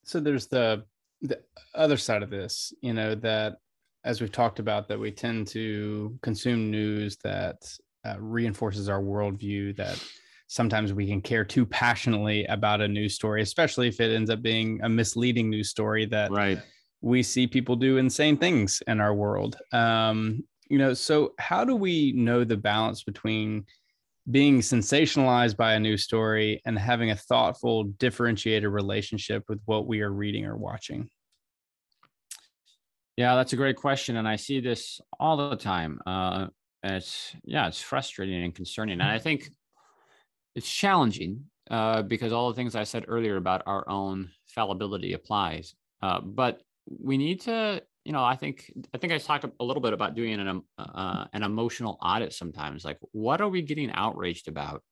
so 0.06 0.20
there's 0.20 0.48
the 0.48 0.84
the 1.22 1.40
other 1.74 1.98
side 1.98 2.24
of 2.24 2.30
this 2.30 2.74
you 2.82 2.94
know 2.94 3.16
that 3.16 3.58
as 4.04 4.22
we've 4.22 4.32
talked 4.32 4.60
about 4.60 4.88
that 4.88 5.00
we 5.00 5.12
tend 5.12 5.48
to 5.48 6.18
consume 6.22 6.72
news 6.72 7.18
that 7.24 7.58
uh, 8.06 8.16
reinforces 8.20 8.88
our 8.88 9.02
worldview 9.02 9.76
that 9.76 10.02
sometimes 10.48 10.94
we 10.94 11.08
can 11.08 11.22
care 11.22 11.44
too 11.44 11.66
passionately 11.66 12.46
about 12.46 12.82
a 12.82 12.88
news 12.88 13.16
story, 13.16 13.42
especially 13.42 13.88
if 13.88 14.00
it 14.00 14.14
ends 14.14 14.30
up 14.30 14.42
being 14.42 14.80
a 14.84 14.90
misleading 14.90 15.50
news 15.50 15.70
story 15.70 16.06
that 16.06 16.32
right. 16.32 16.60
we 17.02 17.24
see 17.24 17.48
people 17.48 17.76
do 17.76 17.98
insane 17.98 18.38
things 18.38 18.82
in 18.88 19.02
our 19.02 19.14
world. 19.14 19.58
Um, 19.72 20.44
you 20.70 20.78
know, 20.78 20.94
so 20.94 21.34
how 21.40 21.64
do 21.64 21.76
we 21.76 22.12
know 22.14 22.44
the 22.44 22.58
balance 22.58 23.04
between 23.04 23.66
being 24.30 24.60
sensationalized 24.60 25.56
by 25.56 25.74
a 25.74 25.80
news 25.80 26.04
story 26.04 26.62
and 26.66 26.78
having 26.78 27.12
a 27.12 27.16
thoughtful, 27.16 27.84
differentiated 27.84 28.70
relationship 28.70 29.44
with 29.48 29.62
what 29.66 29.88
we 29.88 30.02
are 30.02 30.12
reading 30.12 30.46
or 30.46 30.58
watching? 30.58 31.10
Yeah, 33.18 33.36
that's 33.36 33.54
a 33.54 33.58
great 33.58 33.78
question, 33.78 34.18
and 34.18 34.28
I 34.28 34.36
see 34.36 34.60
this 34.60 35.00
all 35.20 35.50
the 35.50 35.56
time. 35.56 36.00
Uh, 36.06 36.48
it's 36.84 37.34
yeah, 37.44 37.68
it's 37.68 37.82
frustrating 37.82 38.44
and 38.44 38.54
concerning, 38.54 39.00
and 39.00 39.10
I 39.10 39.20
think 39.20 39.50
it's 40.56 40.70
challenging 40.70 41.46
uh, 41.70 42.02
because 42.02 42.34
all 42.34 42.50
the 42.50 42.56
things 42.56 42.76
I 42.76 42.84
said 42.84 43.06
earlier 43.08 43.38
about 43.38 43.64
our 43.66 43.88
own 43.90 44.30
fallibility 44.48 45.14
applies. 45.14 45.76
Uh, 46.02 46.22
but 46.22 46.62
we 46.88 47.18
need 47.18 47.42
to, 47.42 47.82
you 48.06 48.12
know, 48.12 48.24
I 48.24 48.36
think 48.36 48.72
I 48.94 49.00
think 49.00 49.12
I 49.12 49.18
talked 49.18 49.46
a 49.60 49.64
little 49.64 49.82
bit 49.82 49.94
about 49.94 50.16
doing 50.16 50.40
an 50.40 50.48
um, 50.48 50.64
uh, 50.78 51.26
an 51.34 51.42
emotional 51.42 51.98
audit 52.02 52.34
sometimes. 52.34 52.86
Like, 52.86 53.00
what 53.12 53.42
are 53.42 53.50
we 53.50 53.64
getting 53.64 53.92
outraged 53.92 54.48
about? 54.48 54.84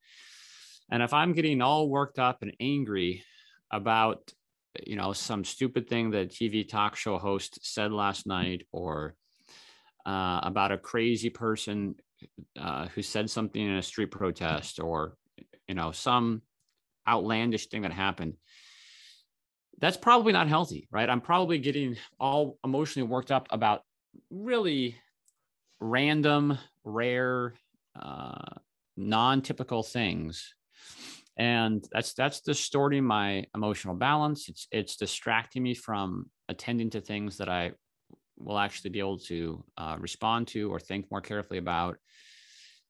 And 0.92 1.04
if 1.04 1.14
I'm 1.14 1.34
getting 1.34 1.62
all 1.62 1.88
worked 1.88 2.18
up 2.18 2.42
and 2.42 2.56
angry 2.60 3.24
about, 3.72 4.32
you 4.86 4.96
know, 4.96 5.14
some 5.14 5.44
stupid 5.44 5.88
thing 5.88 6.12
that 6.12 6.32
TV 6.32 6.68
talk 6.68 6.96
show 6.96 7.20
host 7.20 7.60
said 7.62 7.92
last 7.92 8.26
night, 8.26 8.66
or 8.72 9.14
uh, 10.08 10.40
about 10.42 10.72
a 10.72 10.78
crazy 10.80 11.30
person 11.30 11.96
uh, 12.60 12.88
who 12.88 13.04
said 13.04 13.30
something 13.30 13.62
in 13.62 13.76
a 13.76 13.84
street 13.84 14.10
protest, 14.10 14.80
or 14.80 15.18
you 15.68 15.76
know, 15.76 15.92
some 15.92 16.42
outlandish 17.08 17.68
thing 17.68 17.84
that 17.84 17.94
happened, 17.94 18.38
that's 19.80 19.98
probably 19.98 20.34
not 20.34 20.48
healthy, 20.48 20.88
right? 20.92 21.10
I'm 21.10 21.22
probably 21.22 21.58
getting 21.58 21.98
all 22.20 22.58
emotionally 22.64 23.08
worked 23.08 23.32
up 23.32 23.48
about 23.52 23.82
really 24.30 24.98
random, 25.80 26.58
rare, 26.84 27.54
uh, 28.00 28.56
non-typical 28.96 29.84
things. 29.84 30.54
And 31.36 31.84
that's 31.92 32.14
that's 32.14 32.42
distorting 32.42 33.04
my 33.04 33.46
emotional 33.56 33.96
balance. 33.96 34.50
It's 34.50 34.68
it's 34.72 34.96
distracting 34.96 35.64
me 35.64 35.74
from 35.74 36.30
attending 36.48 36.92
to 36.92 37.02
things 37.02 37.38
that 37.38 37.50
i 37.50 37.72
will 38.38 38.60
actually 38.60 38.90
be 38.90 39.00
able 39.00 39.18
to 39.18 39.64
uh, 39.78 39.96
respond 40.00 40.48
to 40.48 40.72
or 40.72 40.80
think 40.80 41.10
more 41.12 41.22
carefully 41.22 41.60
about. 41.60 41.98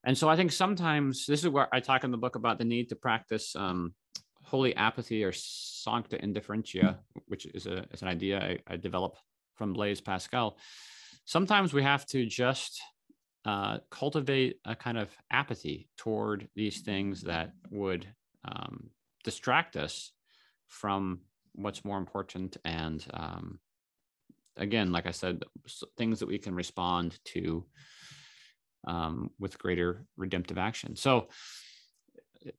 And 0.06 0.18
so 0.18 0.28
I 0.28 0.36
think 0.36 0.52
sometimes 0.52 1.26
this 1.26 1.44
is 1.44 1.50
where 1.50 1.74
I 1.74 1.80
talk 1.80 2.04
in 2.04 2.12
the 2.12 2.18
book 2.18 2.36
about 2.36 2.58
the 2.58 2.66
need 2.66 2.90
to 2.90 2.96
practice 2.96 3.56
um, 3.56 3.94
holy 4.54 4.76
apathy 4.76 5.24
or 5.24 5.32
sancta 5.32 6.16
indifferentia, 6.20 6.98
which 7.26 7.48
is, 7.48 7.66
a, 7.66 7.86
is 7.92 8.04
an 8.04 8.08
idea 8.08 8.40
I, 8.40 8.74
I 8.74 8.78
developed 8.78 9.18
from 9.56 9.74
Blaise 9.74 10.00
Pascal. 10.00 10.60
Sometimes 11.26 11.74
we 11.74 11.82
have 11.82 12.06
to 12.14 12.24
just 12.28 12.80
uh, 13.46 13.80
cultivate 13.90 14.60
a 14.64 14.76
kind 14.76 15.00
of 15.00 15.10
apathy 15.32 15.90
toward 15.98 16.50
these 16.56 16.82
things 16.82 17.22
that 17.22 17.54
would 17.72 18.06
um, 18.46 18.92
distract 19.24 19.76
us 19.76 20.12
from 20.68 21.22
what's 21.54 21.84
more 21.84 21.98
important. 21.98 22.58
And 22.64 23.04
um, 23.12 23.60
again, 24.56 24.92
like 24.92 25.08
I 25.08 25.12
said, 25.12 25.42
things 25.98 26.20
that 26.20 26.28
we 26.28 26.38
can 26.38 26.54
respond 26.54 27.18
to 27.34 27.66
um, 28.86 29.32
with 29.40 29.58
greater 29.58 30.06
redemptive 30.16 30.60
action. 30.60 30.96
So 30.96 31.30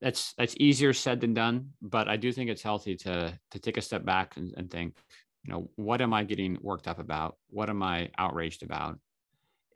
that's 0.00 0.34
that's 0.34 0.54
easier 0.58 0.92
said 0.92 1.20
than 1.20 1.34
done, 1.34 1.70
but 1.82 2.08
I 2.08 2.16
do 2.16 2.32
think 2.32 2.50
it's 2.50 2.62
healthy 2.62 2.96
to 2.96 3.38
to 3.50 3.58
take 3.58 3.76
a 3.76 3.82
step 3.82 4.04
back 4.04 4.36
and, 4.36 4.52
and 4.56 4.70
think, 4.70 4.96
you 5.44 5.52
know, 5.52 5.70
what 5.76 6.00
am 6.00 6.12
I 6.12 6.24
getting 6.24 6.58
worked 6.60 6.88
up 6.88 6.98
about? 6.98 7.36
What 7.48 7.70
am 7.70 7.82
I 7.82 8.10
outraged 8.18 8.62
about? 8.62 8.98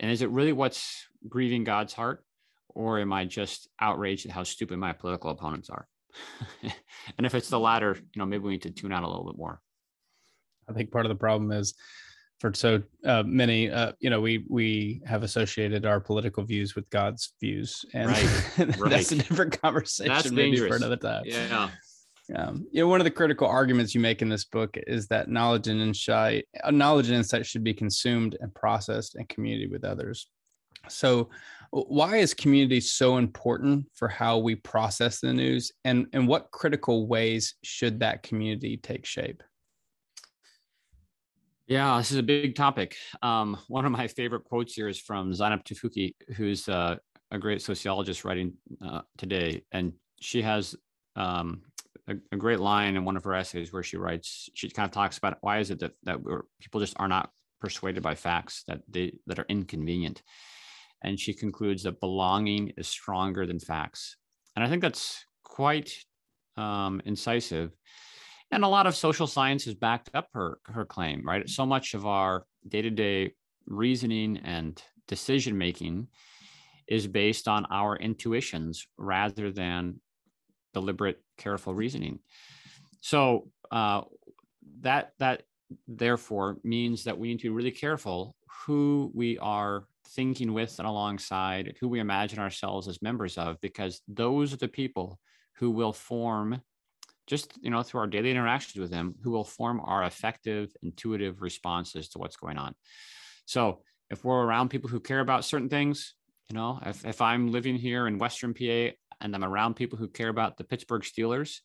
And 0.00 0.10
is 0.10 0.22
it 0.22 0.30
really 0.30 0.52
what's 0.52 1.06
grieving 1.28 1.64
God's 1.64 1.92
heart? 1.92 2.24
Or 2.68 3.00
am 3.00 3.12
I 3.12 3.24
just 3.24 3.68
outraged 3.80 4.26
at 4.26 4.32
how 4.32 4.44
stupid 4.44 4.78
my 4.78 4.92
political 4.92 5.30
opponents 5.30 5.68
are? 5.70 5.88
and 7.16 7.26
if 7.26 7.34
it's 7.34 7.48
the 7.48 7.58
latter, 7.58 7.96
you 7.96 8.18
know, 8.18 8.26
maybe 8.26 8.44
we 8.44 8.52
need 8.52 8.62
to 8.62 8.70
tune 8.70 8.92
out 8.92 9.02
a 9.02 9.08
little 9.08 9.24
bit 9.24 9.36
more. 9.36 9.60
I 10.68 10.72
think 10.74 10.90
part 10.90 11.06
of 11.06 11.10
the 11.10 11.16
problem 11.16 11.50
is 11.50 11.74
for 12.38 12.52
so 12.54 12.82
uh, 13.04 13.22
many 13.26 13.70
uh, 13.70 13.92
you 14.00 14.10
know 14.10 14.20
we 14.20 14.44
we 14.48 15.02
have 15.06 15.22
associated 15.22 15.84
our 15.84 16.00
political 16.00 16.44
views 16.44 16.74
with 16.74 16.88
god's 16.90 17.32
views 17.40 17.84
and 17.94 18.10
right. 18.10 18.58
right. 18.78 18.90
that's 18.90 19.12
a 19.12 19.16
different 19.16 19.60
conversation 19.60 20.12
that's 20.12 20.30
maybe 20.30 20.52
dangerous. 20.52 20.70
for 20.70 20.76
another 20.76 20.96
time 20.96 21.22
yeah 21.26 21.68
um, 22.36 22.66
you 22.70 22.82
know 22.82 22.88
one 22.88 23.00
of 23.00 23.04
the 23.04 23.10
critical 23.10 23.46
arguments 23.46 23.94
you 23.94 24.00
make 24.00 24.20
in 24.22 24.28
this 24.28 24.44
book 24.44 24.76
is 24.86 25.08
that 25.08 25.28
knowledge 25.28 25.68
and 25.68 25.80
insight 25.80 26.46
uh, 26.62 26.70
knowledge 26.70 27.08
and 27.08 27.16
insight 27.16 27.46
should 27.46 27.64
be 27.64 27.74
consumed 27.74 28.36
and 28.40 28.54
processed 28.54 29.16
in 29.16 29.24
community 29.26 29.66
with 29.66 29.84
others 29.84 30.28
so 30.88 31.28
why 31.70 32.16
is 32.16 32.32
community 32.32 32.80
so 32.80 33.18
important 33.18 33.84
for 33.94 34.08
how 34.08 34.38
we 34.38 34.54
process 34.54 35.20
the 35.20 35.32
news 35.32 35.72
and 35.84 36.06
and 36.12 36.26
what 36.26 36.50
critical 36.50 37.06
ways 37.06 37.54
should 37.62 38.00
that 38.00 38.22
community 38.22 38.76
take 38.76 39.04
shape 39.04 39.42
yeah, 41.68 41.98
this 41.98 42.10
is 42.10 42.16
a 42.16 42.22
big 42.22 42.54
topic. 42.54 42.96
Um, 43.22 43.58
one 43.68 43.84
of 43.84 43.92
my 43.92 44.08
favorite 44.08 44.44
quotes 44.44 44.72
here 44.72 44.88
is 44.88 44.98
from 44.98 45.32
Zeynep 45.32 45.64
Tufekci, 45.64 46.14
who's 46.34 46.66
uh, 46.66 46.96
a 47.30 47.38
great 47.38 47.60
sociologist 47.60 48.24
writing 48.24 48.54
uh, 48.84 49.02
today. 49.18 49.62
And 49.70 49.92
she 50.18 50.40
has 50.40 50.74
um, 51.14 51.60
a, 52.08 52.14
a, 52.32 52.36
great 52.36 52.58
line 52.58 52.96
in 52.96 53.04
one 53.04 53.18
of 53.18 53.24
her 53.24 53.34
essays 53.34 53.70
where 53.70 53.82
she 53.82 53.98
writes, 53.98 54.48
she 54.54 54.70
kind 54.70 54.86
of 54.86 54.92
talks 54.92 55.18
about 55.18 55.36
why 55.42 55.58
is 55.58 55.70
it 55.70 55.78
that, 55.80 55.92
that 56.04 56.18
people 56.58 56.80
just 56.80 56.94
are 56.98 57.08
not 57.08 57.30
persuaded 57.60 58.02
by 58.02 58.14
facts 58.14 58.62
that 58.66 58.80
they 58.88 59.12
that 59.26 59.38
are 59.38 59.46
inconvenient. 59.48 60.22
And 61.02 61.20
she 61.20 61.34
concludes 61.34 61.82
that 61.82 62.00
belonging 62.00 62.72
is 62.76 62.88
stronger 62.88 63.46
than 63.46 63.58
facts. 63.58 64.16
And 64.56 64.64
I 64.64 64.68
think 64.68 64.80
that's 64.80 65.24
quite 65.44 65.92
um, 66.56 67.02
incisive 67.04 67.72
and 68.50 68.64
a 68.64 68.68
lot 68.68 68.86
of 68.86 68.96
social 68.96 69.26
science 69.26 69.64
has 69.64 69.74
backed 69.74 70.10
up 70.14 70.28
her 70.32 70.58
her 70.64 70.84
claim 70.84 71.22
right? 71.26 71.48
So 71.48 71.66
much 71.66 71.94
of 71.94 72.06
our 72.06 72.44
day-to-day 72.66 73.32
reasoning 73.66 74.38
and 74.38 74.82
decision 75.06 75.56
making 75.56 76.08
is 76.86 77.06
based 77.06 77.48
on 77.48 77.66
our 77.66 77.96
intuitions 77.96 78.86
rather 78.96 79.50
than 79.50 80.00
deliberate 80.72 81.22
careful 81.36 81.74
reasoning. 81.74 82.18
So 83.00 83.50
uh, 83.70 84.02
that 84.80 85.12
that 85.18 85.42
therefore 85.86 86.58
means 86.64 87.04
that 87.04 87.18
we 87.18 87.28
need 87.28 87.40
to 87.40 87.44
be 87.44 87.48
really 87.50 87.70
careful 87.70 88.34
who 88.66 89.10
we 89.14 89.38
are 89.38 89.84
thinking 90.08 90.54
with 90.54 90.78
and 90.78 90.88
alongside 90.88 91.74
who 91.80 91.88
we 91.88 92.00
imagine 92.00 92.38
ourselves 92.38 92.88
as 92.88 93.02
members 93.02 93.36
of 93.36 93.60
because 93.60 94.00
those 94.08 94.52
are 94.52 94.56
the 94.56 94.68
people 94.68 95.18
who 95.56 95.70
will 95.70 95.92
form 95.92 96.60
just 97.28 97.58
you 97.60 97.70
know 97.70 97.82
through 97.82 98.00
our 98.00 98.06
daily 98.06 98.30
interactions 98.30 98.80
with 98.80 98.90
them 98.90 99.14
who 99.22 99.30
will 99.30 99.44
form 99.44 99.80
our 99.84 100.02
effective 100.04 100.72
intuitive 100.82 101.42
responses 101.42 102.08
to 102.08 102.18
what's 102.18 102.36
going 102.36 102.58
on 102.58 102.74
so 103.44 103.82
if 104.10 104.24
we're 104.24 104.42
around 104.42 104.70
people 104.70 104.90
who 104.90 105.00
care 105.00 105.20
about 105.20 105.44
certain 105.44 105.68
things 105.68 106.14
You 106.50 106.56
know, 106.56 106.80
if, 106.84 107.04
if 107.04 107.20
I'm 107.20 107.52
living 107.52 107.76
here 107.76 108.06
in 108.06 108.18
Western 108.18 108.54
PA 108.54 108.94
and 109.20 109.34
I'm 109.34 109.44
around 109.44 109.74
people 109.74 109.98
who 109.98 110.08
care 110.08 110.30
about 110.30 110.56
the 110.56 110.64
Pittsburgh 110.64 111.02
Steelers, 111.02 111.60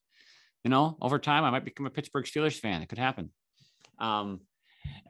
you 0.64 0.70
know, 0.70 0.98
over 1.02 1.20
time 1.20 1.46
I 1.46 1.52
might 1.52 1.64
become 1.64 1.86
a 1.86 1.90
Pittsburgh 1.90 2.26
Steelers 2.26 2.60
fan. 2.60 2.82
It 2.82 2.90
could 2.90 2.98
happen. 2.98 3.32
Um, 4.00 4.42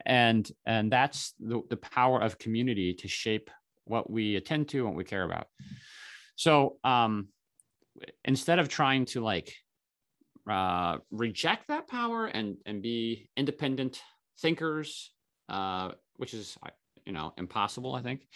and 0.05 0.47
and 0.65 0.91
that's 0.91 1.33
the, 1.39 1.61
the 1.69 1.77
power 1.77 2.21
of 2.21 2.37
community 2.37 2.93
to 2.95 3.07
shape 3.07 3.49
what 3.85 4.09
we 4.09 4.35
attend 4.35 4.69
to 4.69 4.77
and 4.79 4.87
what 4.89 4.95
we 4.95 5.03
care 5.03 5.23
about. 5.23 5.47
So 6.35 6.77
um, 6.83 7.29
instead 8.23 8.59
of 8.59 8.69
trying 8.69 9.05
to 9.05 9.21
like 9.21 9.55
uh, 10.49 10.97
reject 11.11 11.67
that 11.67 11.87
power 11.87 12.27
and 12.27 12.57
and 12.65 12.81
be 12.81 13.29
independent 13.37 14.01
thinkers, 14.39 15.11
uh, 15.49 15.91
which 16.17 16.33
is 16.33 16.57
you 17.05 17.13
know 17.13 17.33
impossible. 17.37 17.95
I 17.95 18.01
think 18.01 18.27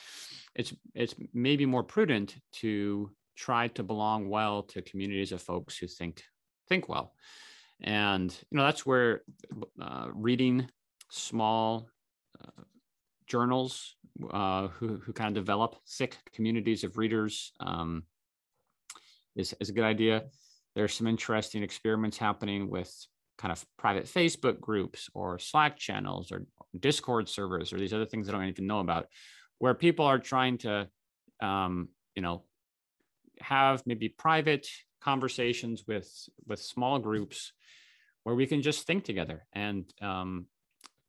it's 0.56 0.74
it's 0.96 1.16
maybe 1.34 1.66
more 1.66 1.84
prudent 1.84 2.36
to 2.54 3.12
try 3.36 3.68
to 3.70 3.84
belong 3.84 4.30
well 4.30 4.64
to 4.64 4.82
communities 4.82 5.32
of 5.32 5.42
folks 5.42 5.78
who 5.78 5.88
think 5.88 6.24
think 6.70 6.90
well, 6.90 7.14
and 7.82 8.32
you 8.52 8.58
know 8.58 8.64
that's 8.64 8.86
where 8.86 9.22
uh, 9.82 10.08
reading 10.14 10.68
small 11.10 11.90
uh, 12.42 12.64
journals 13.28 13.96
uh, 14.32 14.68
who 14.70 14.98
who 14.98 15.14
kind 15.14 15.36
of 15.36 15.44
develop 15.44 15.76
thick 15.88 16.18
communities 16.34 16.84
of 16.84 16.98
readers 16.98 17.52
um, 17.60 18.04
is 19.36 19.54
is 19.60 19.70
a 19.70 19.74
good 19.74 19.84
idea. 19.84 20.24
There's 20.78 20.94
some 20.94 21.08
interesting 21.08 21.64
experiments 21.64 22.20
happening 22.20 22.70
with 22.70 22.94
kind 23.40 23.52
of 23.52 23.66
private 23.80 24.06
Facebook 24.06 24.60
groups 24.62 25.10
or 25.16 25.40
Slack 25.40 25.76
channels 25.76 26.32
or 26.32 26.46
Discord 26.80 27.28
servers 27.28 27.74
or 27.74 27.80
these 27.80 27.96
other 27.96 28.06
things 28.06 28.30
I 28.30 28.32
don't 28.32 28.46
even 28.46 28.68
know 28.68 28.80
about, 28.80 29.08
where 29.58 29.74
people 29.74 30.06
are 30.06 30.20
trying 30.20 30.60
to, 30.60 30.88
um, 31.42 31.90
you 32.16 32.22
know, 32.22 32.44
have 33.42 33.82
maybe 33.88 34.08
private 34.08 34.68
conversations 35.02 35.86
with 35.88 36.08
with 36.46 36.62
small 36.62 37.00
groups 37.00 37.54
where 38.22 38.36
we 38.36 38.46
can 38.46 38.62
just 38.62 38.86
think 38.86 39.04
together 39.04 39.48
and 39.54 39.92
um, 40.00 40.46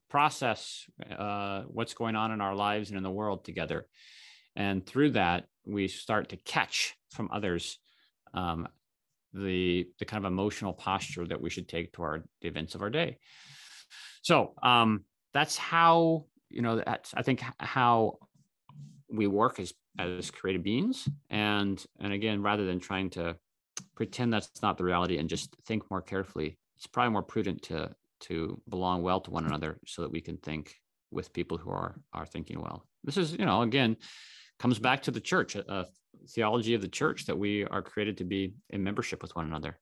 process 0.09 0.87
uh, 1.15 1.65
what's 1.67 1.93
going 1.93 2.17
on 2.17 2.33
in 2.33 2.41
our 2.41 2.55
lives 2.55 2.89
and 2.89 2.97
in 2.97 3.03
the 3.03 3.11
world 3.11 3.45
together. 3.45 3.87
And 4.57 4.87
through 4.87 5.11
that, 5.11 5.45
we 5.67 5.89
start 5.89 6.31
to 6.31 6.39
catch 6.39 6.97
from 7.11 7.29
others 7.31 7.79
um, 8.33 8.67
the 9.33 9.89
the 9.99 10.05
kind 10.05 10.25
of 10.25 10.31
emotional 10.31 10.73
posture 10.73 11.27
that 11.27 11.41
we 11.41 11.51
should 11.51 11.69
take 11.69 11.93
toward 11.93 12.25
the 12.41 12.49
events 12.49 12.75
of 12.75 12.83
our 12.83 12.91
day. 12.91 13.19
So 14.23 14.55
um, 14.63 15.05
that's 15.33 15.57
how 15.57 16.27
you 16.49 16.63
know 16.63 16.77
that's 16.77 17.15
I 17.15 17.23
think 17.23 17.43
how 17.59 18.19
we 19.11 19.27
work 19.27 19.61
as 19.61 19.73
as 19.99 20.31
creative 20.31 20.63
beings, 20.63 21.09
and 21.31 21.83
and 22.01 22.13
again, 22.13 22.43
rather 22.43 22.65
than 22.65 22.81
trying 22.81 23.11
to 23.11 23.37
pretend 23.95 24.33
that's 24.33 24.63
not 24.63 24.79
the 24.79 24.85
reality 24.85 25.19
and 25.19 25.29
just 25.29 25.55
think 25.67 25.89
more 25.91 26.03
carefully, 26.03 26.59
it's 26.77 26.87
probably 26.87 27.13
more 27.13 27.23
prudent 27.23 27.63
to 27.63 27.91
to 28.21 28.61
belong 28.69 29.03
well 29.03 29.21
to 29.21 29.31
one 29.31 29.47
another 29.47 29.79
so 29.87 30.03
that 30.03 30.11
we 30.11 30.21
can 30.21 30.37
think 30.39 30.75
with 31.11 31.33
people 31.33 31.59
who 31.59 31.71
are 31.71 32.01
are 32.13 32.27
thinking 32.27 32.61
well. 32.61 32.85
This 33.05 33.17
is 33.17 33.33
you 33.33 33.45
know 33.45 33.63
again 33.63 33.97
comes 34.59 34.79
back 34.79 35.03
to 35.03 35.11
the 35.11 35.21
church, 35.21 35.55
a 35.55 35.87
theology 36.29 36.75
of 36.75 36.81
the 36.81 36.89
church 36.89 37.27
that 37.27 37.39
we 37.39 37.65
are 37.65 37.83
created 37.83 38.19
to 38.19 38.25
be 38.25 38.55
in 38.71 38.83
membership 38.83 39.23
with 39.23 39.35
one 39.37 39.47
another. 39.47 39.79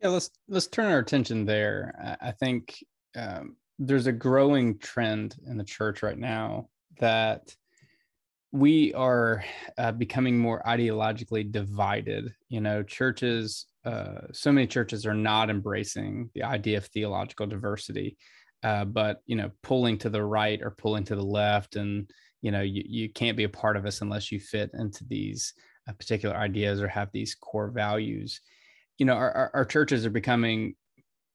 Yeah, 0.00 0.08
let's 0.08 0.30
let's 0.48 0.66
turn 0.66 0.90
our 0.90 0.98
attention 0.98 1.44
there. 1.44 2.18
I 2.20 2.32
think 2.32 2.82
um, 3.16 3.56
there's 3.78 4.06
a 4.06 4.12
growing 4.12 4.78
trend 4.78 5.36
in 5.46 5.56
the 5.56 5.64
church 5.64 6.02
right 6.02 6.18
now 6.18 6.68
that 6.98 7.54
we 8.52 8.92
are 8.94 9.44
uh, 9.78 9.92
becoming 9.92 10.38
more 10.38 10.62
ideologically 10.66 11.50
divided. 11.50 12.34
You 12.48 12.60
know, 12.60 12.82
churches, 12.82 13.66
uh, 13.84 14.22
so 14.32 14.52
many 14.52 14.66
churches 14.66 15.06
are 15.06 15.14
not 15.14 15.50
embracing 15.50 16.30
the 16.34 16.42
idea 16.42 16.78
of 16.78 16.86
theological 16.86 17.46
diversity, 17.46 18.16
uh, 18.62 18.84
but 18.84 19.20
you 19.26 19.36
know, 19.36 19.50
pulling 19.62 19.98
to 19.98 20.10
the 20.10 20.22
right 20.22 20.60
or 20.62 20.70
pulling 20.72 21.04
to 21.04 21.16
the 21.16 21.24
left, 21.24 21.76
and 21.76 22.10
you 22.42 22.50
know 22.50 22.60
you, 22.62 22.82
you 22.86 23.08
can't 23.08 23.36
be 23.36 23.44
a 23.44 23.48
part 23.48 23.76
of 23.76 23.86
us 23.86 24.00
unless 24.00 24.30
you 24.32 24.40
fit 24.40 24.70
into 24.74 25.04
these 25.04 25.54
uh, 25.88 25.92
particular 25.92 26.36
ideas 26.36 26.80
or 26.80 26.88
have 26.88 27.10
these 27.12 27.34
core 27.34 27.70
values. 27.70 28.40
You 28.98 29.06
know 29.06 29.14
our, 29.14 29.32
our, 29.32 29.50
our 29.54 29.64
churches 29.64 30.04
are 30.06 30.10
becoming 30.10 30.74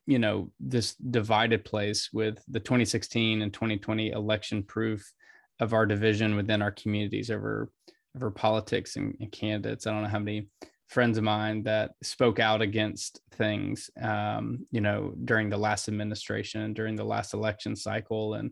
you 0.07 0.19
know 0.19 0.51
this 0.59 0.95
divided 0.95 1.65
place 1.65 2.09
with 2.13 2.43
the 2.47 2.59
2016 2.59 3.41
and 3.41 3.53
2020 3.53 4.11
election 4.11 4.63
proof 4.63 5.11
of 5.59 5.73
our 5.73 5.85
division 5.85 6.35
within 6.35 6.61
our 6.61 6.71
communities 6.71 7.31
over 7.31 7.71
over 8.15 8.31
politics 8.31 8.95
and, 8.95 9.15
and 9.19 9.31
candidates. 9.31 9.85
I 9.85 9.91
don't 9.91 10.03
know 10.03 10.09
how 10.09 10.19
many 10.19 10.47
friends 10.87 11.17
of 11.17 11.23
mine 11.23 11.63
that 11.63 11.91
spoke 12.03 12.39
out 12.39 12.61
against 12.61 13.19
things 13.33 13.89
um, 14.01 14.65
you 14.71 14.81
know 14.81 15.13
during 15.25 15.49
the 15.49 15.57
last 15.57 15.87
administration 15.87 16.73
during 16.73 16.95
the 16.95 17.03
last 17.03 17.33
election 17.33 17.75
cycle 17.75 18.35
and 18.35 18.51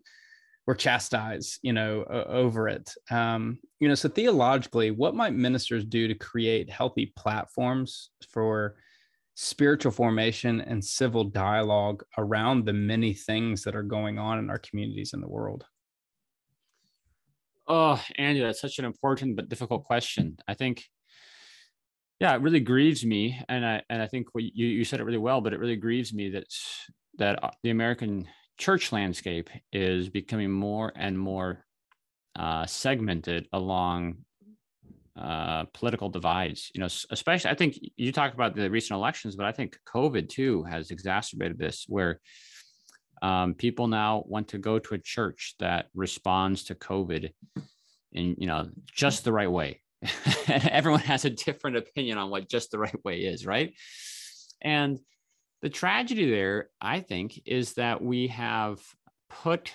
were 0.66 0.76
chastised, 0.76 1.60
you 1.62 1.74
know, 1.74 2.04
over 2.06 2.70
it. 2.70 2.90
Um, 3.12 3.60
you 3.80 3.88
know, 3.88 3.96
so 3.96 4.08
theologically, 4.08 4.92
what 4.92 5.16
might 5.16 5.34
ministers 5.34 5.84
do 5.84 6.08
to 6.08 6.16
create 6.16 6.70
healthy 6.70 7.14
platforms 7.18 8.12
for 8.30 8.76
spiritual 9.36 9.92
formation 9.92 10.62
and 10.62 10.84
civil 10.84 11.26
dialogue 11.26 12.04
around 12.18 12.66
the 12.66 12.74
many 12.74 13.14
things 13.14 13.64
that 13.64 13.76
are 13.76 13.84
going 13.84 14.20
on 14.20 14.40
in 14.40 14.50
our 14.50 14.60
communities 14.60 15.14
in 15.14 15.22
the 15.22 15.28
world? 15.28 15.66
Oh, 17.68 18.02
Andy, 18.18 18.42
that's 18.42 18.62
such 18.62 18.80
an 18.80 18.86
important 18.86 19.36
but 19.36 19.50
difficult 19.50 19.84
question. 19.84 20.38
I 20.48 20.54
think, 20.54 20.86
yeah, 22.20 22.36
it 22.36 22.42
really 22.42 22.60
grieves 22.60 23.06
me, 23.06 23.42
and 23.50 23.66
I 23.66 23.82
and 23.90 24.02
I 24.02 24.08
think 24.08 24.28
you 24.36 24.68
you 24.68 24.86
said 24.86 25.00
it 25.00 25.06
really 25.06 25.18
well, 25.18 25.42
but 25.42 25.54
it 25.54 25.60
really 25.60 25.78
grieves 25.78 26.14
me 26.14 26.30
that 26.30 26.46
that 27.18 27.44
uh, 27.44 27.52
the 27.64 27.70
American 27.70 28.28
church 28.58 28.92
landscape 28.92 29.50
is 29.72 30.10
becoming 30.10 30.52
more 30.52 30.92
and 30.96 31.18
more 31.18 31.66
uh, 32.36 32.66
segmented 32.66 33.48
along 33.54 34.18
uh, 35.16 35.66
political 35.74 36.10
divides. 36.10 36.72
You 36.74 36.82
know, 36.82 36.88
especially 37.12 37.52
I 37.52 37.56
think 37.56 37.78
you 37.96 38.12
talked 38.12 38.34
about 38.34 38.56
the 38.56 38.70
recent 38.70 38.98
elections, 38.98 39.36
but 39.36 39.46
I 39.46 39.52
think 39.52 39.78
COVID 39.88 40.30
too 40.30 40.64
has 40.64 40.92
exacerbated 40.92 41.58
this, 41.58 41.86
where 41.88 42.20
um, 43.22 43.54
people 43.54 43.88
now 43.88 44.24
want 44.26 44.50
to 44.50 44.58
go 44.58 44.80
to 44.80 44.96
a 44.96 45.00
church 45.00 45.56
that 45.60 45.88
responds 45.94 46.66
to 46.66 46.76
COVID 46.76 47.32
in 48.12 48.36
you 48.38 48.48
know 48.48 48.70
just 48.92 49.24
the 49.24 49.32
right 49.32 49.52
way. 49.52 49.82
Everyone 50.48 51.00
has 51.02 51.26
a 51.26 51.30
different 51.30 51.78
opinion 51.78 52.18
on 52.18 52.30
what 52.30 52.50
just 52.50 52.72
the 52.72 52.80
right 52.80 53.06
way 53.06 53.20
is, 53.20 53.46
right? 53.46 53.74
And 54.62 55.00
the 55.64 55.70
tragedy 55.70 56.30
there, 56.30 56.70
I 56.82 57.00
think, 57.00 57.42
is 57.46 57.76
that 57.76 58.02
we 58.02 58.28
have 58.28 58.82
put 59.30 59.72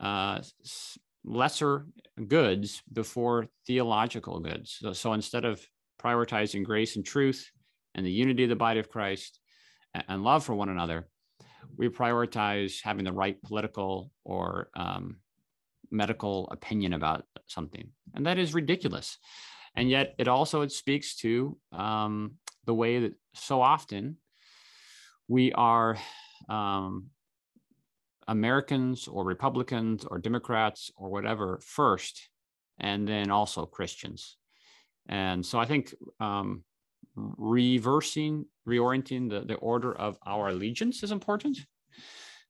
uh, 0.00 0.40
lesser 1.24 1.86
goods 2.28 2.82
before 2.90 3.48
theological 3.66 4.38
goods. 4.38 4.78
So, 4.80 4.92
so, 4.92 5.12
instead 5.12 5.44
of 5.44 5.60
prioritizing 6.00 6.64
grace 6.64 6.94
and 6.94 7.04
truth 7.04 7.50
and 7.96 8.06
the 8.06 8.12
unity 8.12 8.44
of 8.44 8.48
the 8.48 8.56
body 8.56 8.78
of 8.78 8.88
Christ 8.88 9.40
and, 9.92 10.04
and 10.06 10.22
love 10.22 10.44
for 10.44 10.54
one 10.54 10.68
another, 10.68 11.08
we 11.76 11.88
prioritize 11.88 12.80
having 12.80 13.04
the 13.04 13.12
right 13.12 13.42
political 13.42 14.12
or 14.24 14.68
um, 14.76 15.16
medical 15.90 16.48
opinion 16.52 16.92
about 16.92 17.24
something, 17.48 17.90
and 18.14 18.24
that 18.26 18.38
is 18.38 18.54
ridiculous. 18.54 19.18
And 19.74 19.90
yet, 19.90 20.14
it 20.18 20.28
also 20.28 20.60
it 20.60 20.70
speaks 20.70 21.16
to 21.16 21.58
um, 21.72 22.34
the 22.66 22.74
way 22.74 23.00
that 23.00 23.14
so 23.34 23.60
often 23.60 24.18
we 25.32 25.50
are 25.52 25.96
um, 26.50 27.06
Americans 28.28 29.08
or 29.08 29.24
Republicans 29.24 30.04
or 30.04 30.18
Democrats 30.18 30.90
or 30.94 31.08
whatever 31.08 31.58
first, 31.64 32.28
and 32.78 33.08
then 33.08 33.30
also 33.30 33.64
Christians. 33.64 34.36
And 35.08 35.44
so 35.44 35.58
I 35.58 35.64
think 35.64 35.94
um, 36.20 36.64
reversing, 37.16 38.44
reorienting 38.68 39.30
the, 39.30 39.40
the 39.40 39.54
order 39.54 39.92
of 39.96 40.18
our 40.26 40.48
allegiance 40.48 41.02
is 41.02 41.12
important. 41.12 41.56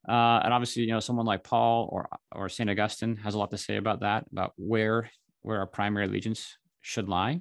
Uh, 0.09 0.41
and 0.43 0.53
obviously, 0.53 0.83
you 0.83 0.89
know, 0.89 0.99
someone 0.99 1.27
like 1.27 1.45
Paul 1.45 1.89
or 1.93 2.09
or 2.33 2.49
Saint 2.49 2.69
Augustine 2.69 3.17
has 3.19 3.35
a 3.35 3.39
lot 3.39 3.53
to 3.53 3.59
say 3.59 3.77
about 3.77 4.01
that, 4.01 4.27
about 4.33 4.55
where 4.57 5.09
where 5.43 5.61
our 5.61 5.69
primary 5.69 6.07
allegiance 6.07 6.59
should 6.81 7.09
lie. 7.09 7.41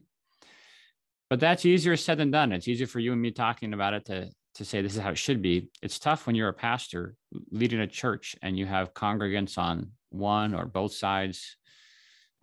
But 1.32 1.40
that's 1.40 1.66
easier 1.66 1.98
said 1.98 2.20
than 2.20 2.30
done. 2.30 2.52
It's 2.52 2.68
easier 2.68 2.86
for 2.86 3.00
you 3.00 3.12
and 3.14 3.22
me 3.22 3.32
talking 3.32 3.74
about 3.74 3.96
it 3.96 4.06
to 4.06 4.30
to 4.56 4.66
say 4.66 4.82
this 4.82 4.96
is 4.96 5.02
how 5.02 5.12
it 5.12 5.18
should 5.18 5.42
be. 5.42 5.70
It's 5.82 6.00
tough 6.00 6.28
when 6.28 6.36
you're 6.36 6.50
a 6.50 6.54
pastor 6.54 7.16
leading 7.52 7.80
a 7.80 7.88
church 7.88 8.36
and 8.42 8.58
you 8.58 8.66
have 8.66 8.94
congregants 8.94 9.58
on 9.58 9.92
one 10.10 10.54
or 10.54 10.66
both 10.66 10.94
sides 10.94 11.56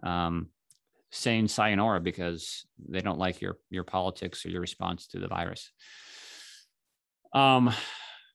um, 0.02 0.48
saying 1.10 1.48
sayonara 1.48 2.00
because 2.00 2.66
they 2.88 3.00
don't 3.00 3.18
like 3.18 3.40
your 3.40 3.58
your 3.70 3.84
politics 3.84 4.44
or 4.44 4.50
your 4.50 4.60
response 4.60 5.06
to 5.08 5.18
the 5.18 5.28
virus. 5.28 5.70
Um, 7.32 7.72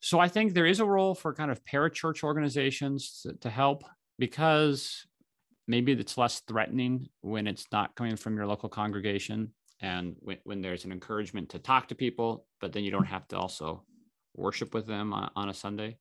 so 0.01 0.19
I 0.19 0.27
think 0.27 0.53
there 0.53 0.65
is 0.65 0.79
a 0.79 0.85
role 0.85 1.15
for 1.15 1.33
kind 1.33 1.49
of 1.49 1.63
parachurch 1.65 2.23
organizations 2.23 3.21
to, 3.23 3.33
to 3.37 3.49
help 3.49 3.83
because 4.19 5.05
maybe 5.67 5.93
it's 5.93 6.17
less 6.17 6.41
threatening 6.41 7.07
when 7.21 7.47
it's 7.47 7.65
not 7.71 7.95
coming 7.95 8.17
from 8.17 8.35
your 8.35 8.45
local 8.45 8.69
congregation 8.69 9.53
and 9.83 10.15
when, 10.19 10.37
when 10.45 10.61
there's 10.61 10.85
an 10.85 10.93
encouragement 10.93 11.49
to 11.49 11.59
talk 11.59 11.89
to 11.89 11.95
people, 11.95 12.47
but 12.61 12.71
then 12.71 12.85
you 12.85 12.89
don't 12.89 13.05
have 13.05 13.27
to 13.27 13.37
also 13.37 13.83
worship 14.33 14.73
with 14.73 14.87
them 14.87 15.13
on, 15.13 15.29
on 15.35 15.49
a 15.49 15.53
Sunday. 15.53 15.97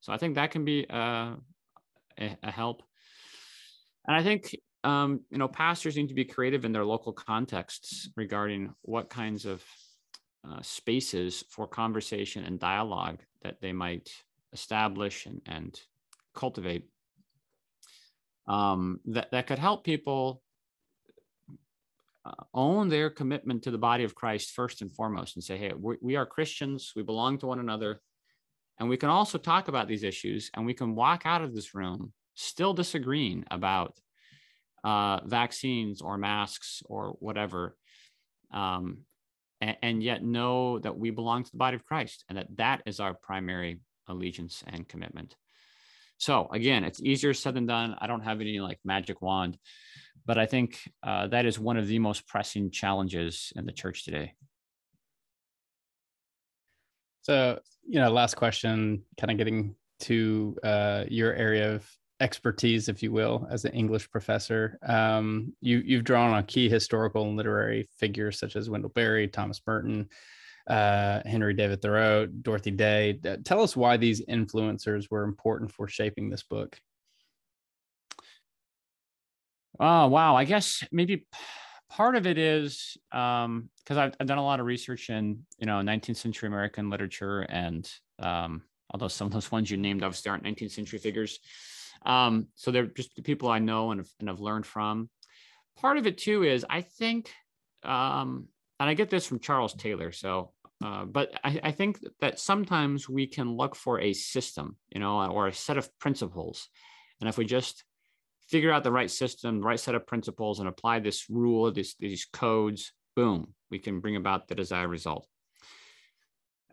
So 0.00 0.12
I 0.12 0.16
think 0.16 0.36
that 0.36 0.52
can 0.52 0.64
be 0.64 0.86
uh, 0.88 1.34
a, 2.18 2.38
a 2.44 2.50
help. 2.50 2.82
And 4.06 4.16
I 4.16 4.22
think 4.22 4.56
um, 4.84 5.22
you 5.30 5.38
know 5.38 5.48
pastors 5.48 5.96
need 5.96 6.08
to 6.08 6.14
be 6.14 6.24
creative 6.24 6.64
in 6.64 6.70
their 6.70 6.84
local 6.84 7.12
contexts 7.12 8.08
regarding 8.16 8.72
what 8.82 9.10
kinds 9.10 9.44
of 9.44 9.64
uh, 10.48 10.62
spaces 10.62 11.42
for 11.50 11.66
conversation 11.66 12.44
and 12.44 12.60
dialogue 12.60 13.18
that 13.42 13.60
they 13.60 13.72
might 13.72 14.08
establish 14.52 15.26
and, 15.26 15.40
and 15.46 15.80
cultivate 16.34 16.88
um, 18.46 19.00
that, 19.06 19.32
that 19.32 19.48
could 19.48 19.58
help 19.58 19.82
people 19.82 20.42
uh, 22.26 22.32
own 22.54 22.88
their 22.88 23.10
commitment 23.10 23.62
to 23.62 23.70
the 23.70 23.78
body 23.78 24.04
of 24.04 24.14
Christ 24.14 24.50
first 24.50 24.82
and 24.82 24.92
foremost 24.92 25.36
and 25.36 25.44
say, 25.44 25.56
hey, 25.56 25.72
we, 25.78 25.96
we 26.00 26.16
are 26.16 26.26
Christians, 26.26 26.92
we 26.96 27.02
belong 27.02 27.38
to 27.38 27.46
one 27.46 27.60
another. 27.60 28.00
And 28.78 28.88
we 28.88 28.96
can 28.96 29.08
also 29.08 29.38
talk 29.38 29.68
about 29.68 29.88
these 29.88 30.02
issues 30.02 30.50
and 30.54 30.66
we 30.66 30.74
can 30.74 30.94
walk 30.94 31.22
out 31.24 31.42
of 31.42 31.54
this 31.54 31.74
room 31.74 32.12
still 32.34 32.74
disagreeing 32.74 33.44
about 33.50 33.98
uh, 34.84 35.20
vaccines 35.24 36.02
or 36.02 36.18
masks 36.18 36.82
or 36.86 37.16
whatever. 37.20 37.76
Um, 38.52 38.98
and, 39.60 39.76
and, 39.82 40.02
yet 40.02 40.22
know 40.22 40.78
that 40.80 40.96
we 40.96 41.10
belong 41.10 41.42
to 41.42 41.50
the 41.50 41.56
body 41.56 41.74
of 41.74 41.84
Christ 41.84 42.24
and 42.28 42.38
that 42.38 42.56
that 42.56 42.82
is 42.86 43.00
our 43.00 43.14
primary 43.14 43.80
allegiance 44.06 44.62
and 44.66 44.86
commitment. 44.86 45.34
So 46.18 46.48
again, 46.52 46.84
it's 46.84 47.00
easier 47.02 47.34
said 47.34 47.54
than 47.54 47.66
done. 47.66 47.96
I 47.98 48.06
don't 48.06 48.22
have 48.22 48.40
any 48.40 48.60
like 48.60 48.78
magic 48.84 49.20
wand, 49.20 49.58
but 50.24 50.38
I 50.38 50.46
think 50.46 50.80
uh, 51.02 51.28
that 51.28 51.46
is 51.46 51.58
one 51.58 51.76
of 51.76 51.86
the 51.86 51.98
most 51.98 52.26
pressing 52.26 52.70
challenges 52.70 53.52
in 53.56 53.66
the 53.66 53.72
church 53.72 54.04
today. 54.04 54.34
So, 57.22 57.58
you 57.86 58.00
know, 58.00 58.10
last 58.10 58.36
question, 58.36 59.02
kind 59.18 59.30
of 59.30 59.36
getting 59.36 59.74
to 60.00 60.56
uh, 60.62 61.04
your 61.08 61.34
area 61.34 61.74
of 61.74 61.90
expertise, 62.20 62.88
if 62.88 63.02
you 63.02 63.12
will, 63.12 63.46
as 63.50 63.64
an 63.64 63.72
English 63.72 64.10
professor. 64.10 64.78
Um, 64.82 65.52
you, 65.60 65.82
you've 65.84 66.04
drawn 66.04 66.32
on 66.32 66.44
key 66.44 66.68
historical 66.68 67.24
and 67.24 67.36
literary 67.36 67.88
figures 67.98 68.38
such 68.38 68.56
as 68.56 68.70
Wendell 68.70 68.90
Berry, 68.90 69.28
Thomas 69.28 69.60
Merton, 69.66 70.08
uh, 70.66 71.20
Henry 71.24 71.54
David 71.54 71.82
Thoreau, 71.82 72.26
Dorothy 72.26 72.70
Day. 72.70 73.20
Tell 73.44 73.62
us 73.62 73.76
why 73.76 73.96
these 73.96 74.24
influencers 74.26 75.10
were 75.10 75.24
important 75.24 75.72
for 75.72 75.88
shaping 75.88 76.28
this 76.28 76.42
book. 76.42 76.78
Oh, 79.78 80.06
wow. 80.06 80.36
I 80.36 80.44
guess 80.44 80.82
maybe 80.90 81.26
part 81.90 82.16
of 82.16 82.26
it 82.26 82.38
is 82.38 82.96
because 83.10 83.44
um, 83.44 83.68
I've, 83.90 84.14
I've, 84.18 84.26
done 84.26 84.38
a 84.38 84.44
lot 84.44 84.60
of 84.60 84.66
research 84.66 85.10
in, 85.10 85.44
you 85.58 85.66
know, 85.66 85.80
19th 85.80 86.16
century 86.16 86.46
American 86.48 86.90
literature. 86.90 87.42
And 87.42 87.88
um, 88.18 88.62
although 88.90 89.08
some 89.08 89.26
of 89.26 89.32
those 89.32 89.52
ones 89.52 89.70
you 89.70 89.76
named 89.76 90.02
obviously 90.02 90.30
aren't 90.30 90.44
19th 90.44 90.72
century 90.72 90.98
figures. 90.98 91.38
Um, 92.04 92.48
so 92.54 92.70
they're 92.70 92.86
just 92.86 93.14
the 93.16 93.22
people 93.22 93.48
I 93.48 93.58
know 93.58 93.90
and 93.90 94.00
have, 94.00 94.08
and 94.20 94.28
have 94.28 94.40
learned 94.40 94.66
from. 94.66 95.10
Part 95.78 95.98
of 95.98 96.06
it 96.06 96.18
too 96.18 96.44
is 96.44 96.64
I 96.68 96.80
think, 96.80 97.30
um, 97.82 98.48
and 98.80 98.88
I 98.88 98.94
get 98.94 99.10
this 99.10 99.26
from 99.26 99.40
Charles 99.40 99.74
Taylor. 99.74 100.12
So 100.12 100.52
uh, 100.84 101.04
but 101.04 101.32
I, 101.42 101.60
I, 101.64 101.72
think 101.72 102.00
that 102.20 102.38
sometimes 102.38 103.08
we 103.08 103.26
can 103.26 103.56
look 103.56 103.74
for 103.74 103.98
a 103.98 104.12
system, 104.12 104.76
you 104.90 105.00
know, 105.00 105.24
or 105.26 105.46
a 105.46 105.52
set 105.52 105.78
of 105.78 105.88
principles. 105.98 106.68
And 107.20 107.28
if 107.28 107.38
we 107.38 107.46
just 107.46 107.84
figure 108.48 108.70
out 108.70 108.84
the 108.84 108.92
right 108.92 109.10
system, 109.10 109.60
the 109.60 109.66
right 109.66 109.80
set 109.80 109.94
of 109.94 110.06
principles, 110.06 110.60
and 110.60 110.68
apply 110.68 110.98
this 110.98 111.30
rule, 111.30 111.72
this, 111.72 111.94
these 111.98 112.26
codes, 112.30 112.92
boom, 113.14 113.54
we 113.70 113.78
can 113.78 114.00
bring 114.00 114.16
about 114.16 114.48
the 114.48 114.54
desired 114.54 114.88
result. 114.88 115.26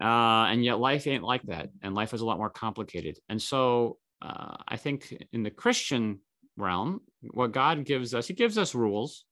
Uh, 0.01 0.47
and 0.51 0.65
yet 0.65 0.79
life 0.79 1.07
ain't 1.07 1.23
like 1.23 1.43
that. 1.43 1.69
And 1.81 1.95
life 1.95 2.13
is 2.13 2.19
a 2.19 2.25
lot 2.25 2.37
more 2.37 2.49
complicated. 2.49 3.19
And 3.29 3.41
so 3.41 3.97
uh, 4.21 4.57
I 4.67 4.75
think 4.75 5.15
in 5.31 5.43
the 5.43 5.51
Christian 5.51 6.19
realm, 6.57 6.99
what 7.31 7.53
God 7.53 7.85
gives 7.85 8.13
us, 8.13 8.27
He 8.27 8.33
gives 8.33 8.57
us 8.57 8.75
rules, 8.75 9.23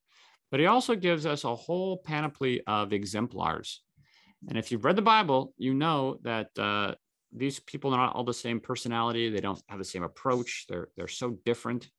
but 0.49 0.61
He 0.61 0.65
also 0.65 0.95
gives 0.95 1.25
us 1.25 1.43
a 1.43 1.55
whole 1.55 1.97
panoply 1.97 2.61
of 2.67 2.93
exemplars 2.93 3.81
and 4.47 4.57
if 4.57 4.71
you've 4.71 4.85
read 4.85 4.95
the 4.95 5.01
Bible, 5.01 5.53
you 5.57 5.73
know 5.73 6.17
that 6.23 6.47
uh, 6.57 6.95
these 7.31 7.59
people 7.59 7.93
are 7.93 7.97
not 7.97 8.15
all 8.15 8.23
the 8.23 8.33
same 8.33 8.59
personality. 8.59 9.29
They 9.29 9.39
don't 9.39 9.61
have 9.67 9.79
the 9.79 9.85
same 9.85 10.03
approach. 10.03 10.65
They're 10.67 10.89
they're 10.97 11.07
so 11.07 11.37
different. 11.45 11.89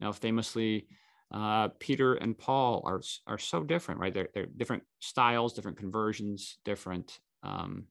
Now, 0.00 0.12
famously, 0.12 0.86
uh, 1.32 1.68
Peter 1.80 2.14
and 2.14 2.38
Paul 2.38 2.82
are 2.86 3.02
are 3.26 3.38
so 3.38 3.64
different, 3.64 4.00
right? 4.00 4.14
They're 4.14 4.28
they're 4.32 4.46
different 4.46 4.84
styles, 5.00 5.54
different 5.54 5.78
conversions, 5.78 6.58
different 6.64 7.18
um, 7.42 7.86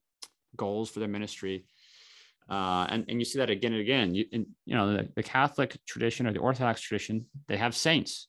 goals 0.56 0.90
for 0.90 1.00
their 1.00 1.08
ministry. 1.08 1.66
Uh, 2.50 2.86
and, 2.90 3.04
and 3.08 3.20
you 3.20 3.24
see 3.24 3.38
that 3.38 3.50
again 3.50 3.72
and 3.72 3.80
again. 3.80 4.14
You, 4.14 4.24
in, 4.32 4.46
you 4.66 4.74
know, 4.74 4.92
the, 4.92 5.08
the 5.14 5.22
Catholic 5.22 5.78
tradition 5.86 6.26
or 6.26 6.32
the 6.32 6.40
Orthodox 6.40 6.80
tradition, 6.80 7.26
they 7.46 7.56
have 7.56 7.74
saints. 7.74 8.28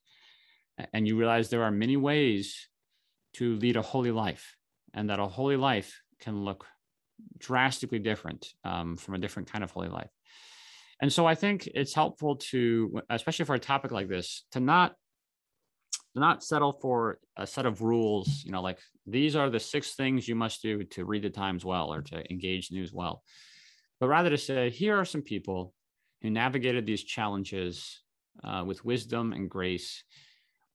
And 0.93 1.07
you 1.07 1.17
realize 1.17 1.49
there 1.49 1.63
are 1.63 1.71
many 1.71 1.97
ways 1.97 2.69
to 3.33 3.55
lead 3.55 3.75
a 3.75 3.81
holy 3.81 4.11
life 4.11 4.55
and 4.93 5.09
that 5.09 5.19
a 5.19 5.27
holy 5.27 5.57
life 5.57 6.01
can 6.19 6.43
look 6.43 6.65
drastically 7.37 7.99
different 7.99 8.47
um, 8.63 8.95
from 8.95 9.15
a 9.15 9.19
different 9.19 9.51
kind 9.51 9.63
of 9.63 9.71
holy 9.71 9.89
life. 9.89 10.09
And 11.01 11.11
so 11.11 11.25
I 11.25 11.35
think 11.35 11.67
it's 11.73 11.93
helpful 11.93 12.37
to, 12.51 13.01
especially 13.09 13.45
for 13.45 13.55
a 13.55 13.59
topic 13.59 13.91
like 13.91 14.07
this, 14.07 14.45
to 14.51 14.59
not 14.59 14.95
not 16.15 16.43
settle 16.43 16.73
for 16.73 17.17
a 17.37 17.47
set 17.47 17.65
of 17.65 17.81
rules, 17.81 18.43
you 18.45 18.51
know, 18.51 18.61
like 18.61 18.77
these 19.07 19.35
are 19.35 19.49
the 19.49 19.59
six 19.59 19.95
things 19.95 20.27
you 20.27 20.35
must 20.35 20.61
do 20.61 20.83
to 20.83 21.05
read 21.05 21.23
the 21.23 21.29
Times 21.29 21.65
well 21.65 21.91
or 21.91 22.03
to 22.03 22.31
engage 22.31 22.71
news 22.71 22.93
well, 22.93 23.23
but 23.99 24.07
rather 24.07 24.29
to 24.29 24.37
say, 24.37 24.69
here 24.69 24.95
are 24.95 25.05
some 25.05 25.23
people 25.23 25.73
who 26.21 26.29
navigated 26.29 26.85
these 26.85 27.03
challenges 27.03 28.03
uh, 28.43 28.63
with 28.65 28.85
wisdom 28.85 29.33
and 29.33 29.49
grace. 29.49 30.03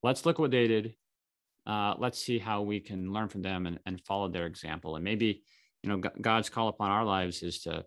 Let's 0.03 0.27
look 0.27 0.39
what 0.39 0.51
they 0.51 0.67
did 0.67 0.95
uh, 1.69 1.95
let's 1.99 2.19
see 2.19 2.39
how 2.39 2.63
we 2.63 2.81
can 2.81 3.13
learn 3.13 3.29
from 3.29 3.43
them 3.43 3.67
and, 3.67 3.79
and 3.87 4.01
follow 4.01 4.29
their 4.29 4.47
example. 4.47 4.97
And 4.97 5.05
maybe, 5.05 5.43
you 5.83 5.91
know, 5.91 5.99
God's 6.21 6.49
call 6.49 6.69
upon 6.69 6.91
our 6.91 7.05
lives 7.05 7.43
is 7.43 7.61
to 7.61 7.85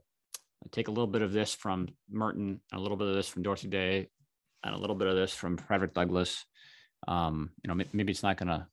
take 0.72 0.88
a 0.88 0.92
little 0.92 1.08
bit 1.08 1.24
of 1.24 1.34
this 1.34 1.56
from 1.56 1.88
Merton, 2.10 2.62
a 2.72 2.80
little 2.80 2.98
bit 2.98 3.08
of 3.08 3.16
this 3.16 3.28
from 3.28 3.42
Dorothy 3.42 3.68
Day, 3.68 4.10
and 4.64 4.76
a 4.76 4.78
little 4.78 4.96
bit 4.96 5.08
of 5.08 5.16
this 5.16 5.34
from 5.34 5.58
Frederick 5.58 5.96
Douglass. 5.96 6.46
Um, 7.08 7.50
you 7.64 7.68
know, 7.68 7.84
maybe 7.92 8.12
it's 8.12 8.22
not 8.22 8.38
going 8.38 8.50
to 8.50 8.68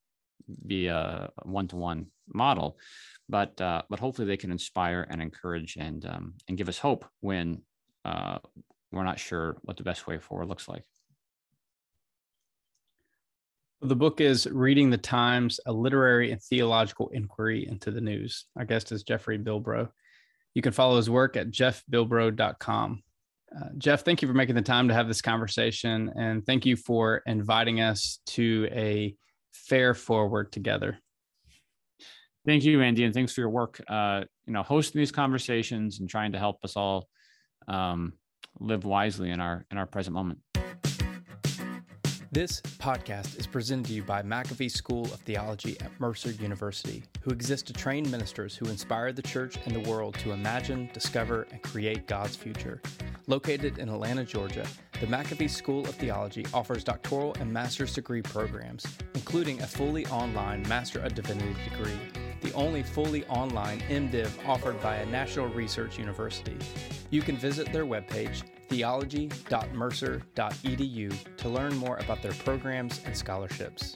be 0.66 0.88
a 0.88 1.30
one-to-one 1.42 2.06
model, 2.32 2.78
but 3.28 3.58
uh, 3.60 3.82
but 3.88 3.98
hopefully 3.98 4.28
they 4.28 4.36
can 4.36 4.52
inspire 4.52 5.06
and 5.08 5.22
encourage 5.22 5.76
and 5.76 6.04
um, 6.04 6.34
and 6.46 6.58
give 6.58 6.68
us 6.68 6.78
hope 6.78 7.06
when 7.20 7.62
uh, 8.04 8.38
we're 8.92 9.04
not 9.04 9.18
sure 9.18 9.56
what 9.62 9.78
the 9.78 9.82
best 9.82 10.06
way 10.06 10.18
forward 10.18 10.48
looks 10.48 10.68
like. 10.68 10.84
The 13.80 13.94
book 13.94 14.20
is 14.20 14.48
Reading 14.50 14.90
the 14.90 14.98
Times, 14.98 15.60
a 15.64 15.72
literary 15.72 16.32
and 16.32 16.42
theological 16.42 17.10
inquiry 17.10 17.64
into 17.68 17.92
the 17.92 18.00
news. 18.00 18.46
Our 18.56 18.64
guest 18.64 18.90
is 18.90 19.04
Jeffrey 19.04 19.38
Bilbro. 19.38 19.88
You 20.54 20.62
can 20.62 20.72
follow 20.72 20.96
his 20.96 21.08
work 21.08 21.36
at 21.36 21.52
jeffbilbro.com. 21.52 23.02
Uh, 23.56 23.68
Jeff, 23.78 24.04
thank 24.04 24.20
you 24.20 24.26
for 24.26 24.34
making 24.34 24.56
the 24.56 24.62
time 24.62 24.88
to 24.88 24.94
have 24.94 25.06
this 25.06 25.22
conversation, 25.22 26.12
and 26.16 26.44
thank 26.44 26.66
you 26.66 26.74
for 26.74 27.22
inviting 27.26 27.80
us 27.80 28.18
to 28.26 28.68
a 28.72 29.14
fare 29.52 29.94
forward 29.94 30.50
together. 30.50 30.98
Thank 32.44 32.64
you, 32.64 32.82
Andy, 32.82 33.04
and 33.04 33.14
thanks 33.14 33.32
for 33.32 33.42
your 33.42 33.50
work. 33.50 33.80
Uh, 33.86 34.24
you 34.44 34.52
know, 34.52 34.64
hosting 34.64 34.98
these 34.98 35.12
conversations 35.12 36.00
and 36.00 36.10
trying 36.10 36.32
to 36.32 36.38
help 36.38 36.64
us 36.64 36.76
all 36.76 37.08
um, 37.68 38.14
live 38.58 38.84
wisely 38.84 39.30
in 39.30 39.38
our 39.38 39.64
in 39.70 39.78
our 39.78 39.86
present 39.86 40.14
moment. 40.14 40.40
This 42.38 42.60
podcast 42.60 43.36
is 43.36 43.48
presented 43.48 43.86
to 43.86 43.94
you 43.94 44.04
by 44.04 44.22
McAfee 44.22 44.70
School 44.70 45.06
of 45.06 45.18
Theology 45.22 45.76
at 45.80 45.90
Mercer 45.98 46.30
University, 46.30 47.02
who 47.20 47.32
exists 47.32 47.66
to 47.66 47.72
train 47.72 48.08
ministers 48.12 48.54
who 48.54 48.66
inspire 48.66 49.12
the 49.12 49.22
church 49.22 49.58
and 49.64 49.74
the 49.74 49.90
world 49.90 50.14
to 50.20 50.30
imagine, 50.30 50.88
discover, 50.94 51.48
and 51.50 51.60
create 51.62 52.06
God's 52.06 52.36
future. 52.36 52.80
Located 53.26 53.78
in 53.78 53.88
Atlanta, 53.88 54.24
Georgia, 54.24 54.64
the 55.00 55.08
McAfee 55.08 55.50
School 55.50 55.80
of 55.80 55.96
Theology 55.96 56.46
offers 56.54 56.84
doctoral 56.84 57.34
and 57.40 57.52
master's 57.52 57.92
degree 57.92 58.22
programs, 58.22 58.86
including 59.16 59.60
a 59.60 59.66
fully 59.66 60.06
online 60.06 60.62
Master 60.68 61.00
of 61.00 61.16
Divinity 61.16 61.56
degree, 61.68 61.98
the 62.40 62.52
only 62.52 62.84
fully 62.84 63.26
online 63.26 63.80
MDiv 63.88 64.30
offered 64.46 64.80
by 64.80 64.98
a 64.98 65.06
national 65.06 65.48
research 65.48 65.98
university. 65.98 66.56
You 67.10 67.20
can 67.20 67.36
visit 67.36 67.72
their 67.72 67.84
webpage 67.84 68.44
theology.mercer.edu 68.68 71.36
to 71.36 71.48
learn 71.48 71.76
more 71.76 71.96
about 71.96 72.22
their 72.22 72.32
programs 72.32 73.00
and 73.04 73.16
scholarships. 73.16 73.94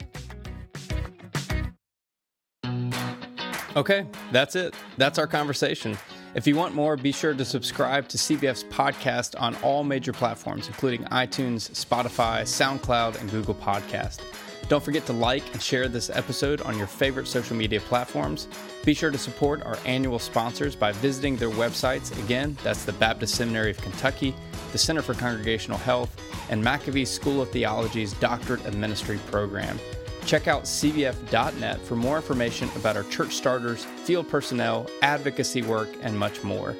Okay, 3.74 4.06
that's 4.30 4.54
it. 4.54 4.74
That's 4.98 5.18
our 5.18 5.26
conversation. 5.26 5.96
If 6.34 6.46
you 6.46 6.56
want 6.56 6.74
more, 6.74 6.96
be 6.96 7.12
sure 7.12 7.34
to 7.34 7.44
subscribe 7.44 8.08
to 8.08 8.18
CBF's 8.18 8.64
podcast 8.64 9.38
on 9.40 9.54
all 9.56 9.84
major 9.84 10.12
platforms, 10.12 10.66
including 10.66 11.04
iTunes, 11.04 11.70
Spotify, 11.70 12.42
SoundCloud, 12.42 13.20
and 13.20 13.30
Google 13.30 13.54
Podcast. 13.54 14.20
Don't 14.68 14.82
forget 14.82 15.04
to 15.06 15.12
like 15.12 15.42
and 15.52 15.60
share 15.60 15.88
this 15.88 16.08
episode 16.08 16.62
on 16.62 16.78
your 16.78 16.86
favorite 16.86 17.26
social 17.26 17.56
media 17.56 17.80
platforms. 17.80 18.48
Be 18.84 18.94
sure 18.94 19.10
to 19.10 19.18
support 19.18 19.62
our 19.64 19.76
annual 19.84 20.18
sponsors 20.18 20.74
by 20.74 20.92
visiting 20.92 21.36
their 21.36 21.50
websites. 21.50 22.16
Again, 22.24 22.56
that's 22.62 22.84
the 22.84 22.92
Baptist 22.94 23.34
Seminary 23.34 23.70
of 23.70 23.78
Kentucky, 23.78 24.34
the 24.72 24.78
Center 24.78 25.02
for 25.02 25.14
Congregational 25.14 25.78
Health, 25.78 26.14
and 26.50 26.64
McAfee 26.64 27.06
School 27.06 27.40
of 27.42 27.50
Theology's 27.50 28.12
Doctorate 28.14 28.64
of 28.66 28.76
Ministry 28.76 29.18
program. 29.30 29.78
Check 30.24 30.48
out 30.48 30.64
cbf.net 30.64 31.80
for 31.80 31.96
more 31.96 32.16
information 32.16 32.68
about 32.76 32.96
our 32.96 33.02
church 33.04 33.34
starters, 33.34 33.84
field 33.84 34.28
personnel, 34.28 34.88
advocacy 35.02 35.62
work, 35.62 35.88
and 36.02 36.18
much 36.18 36.42
more. 36.42 36.76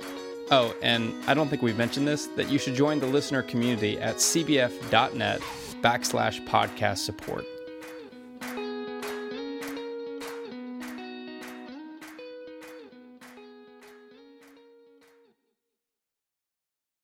Oh, 0.51 0.75
and 0.83 1.15
I 1.27 1.35
don't 1.35 1.49
think 1.49 1.63
we've 1.63 1.79
mentioned 1.79 2.07
this 2.07 2.27
that 2.37 2.51
you 2.51 2.59
should 2.59 2.75
join 2.75 3.01
the 3.01 3.07
listener 3.07 3.43
community 3.43 3.99
at 3.99 4.17
cbf.net 4.17 5.41
backslash 5.83 6.47
podcast 6.47 6.99
support. 6.99 7.45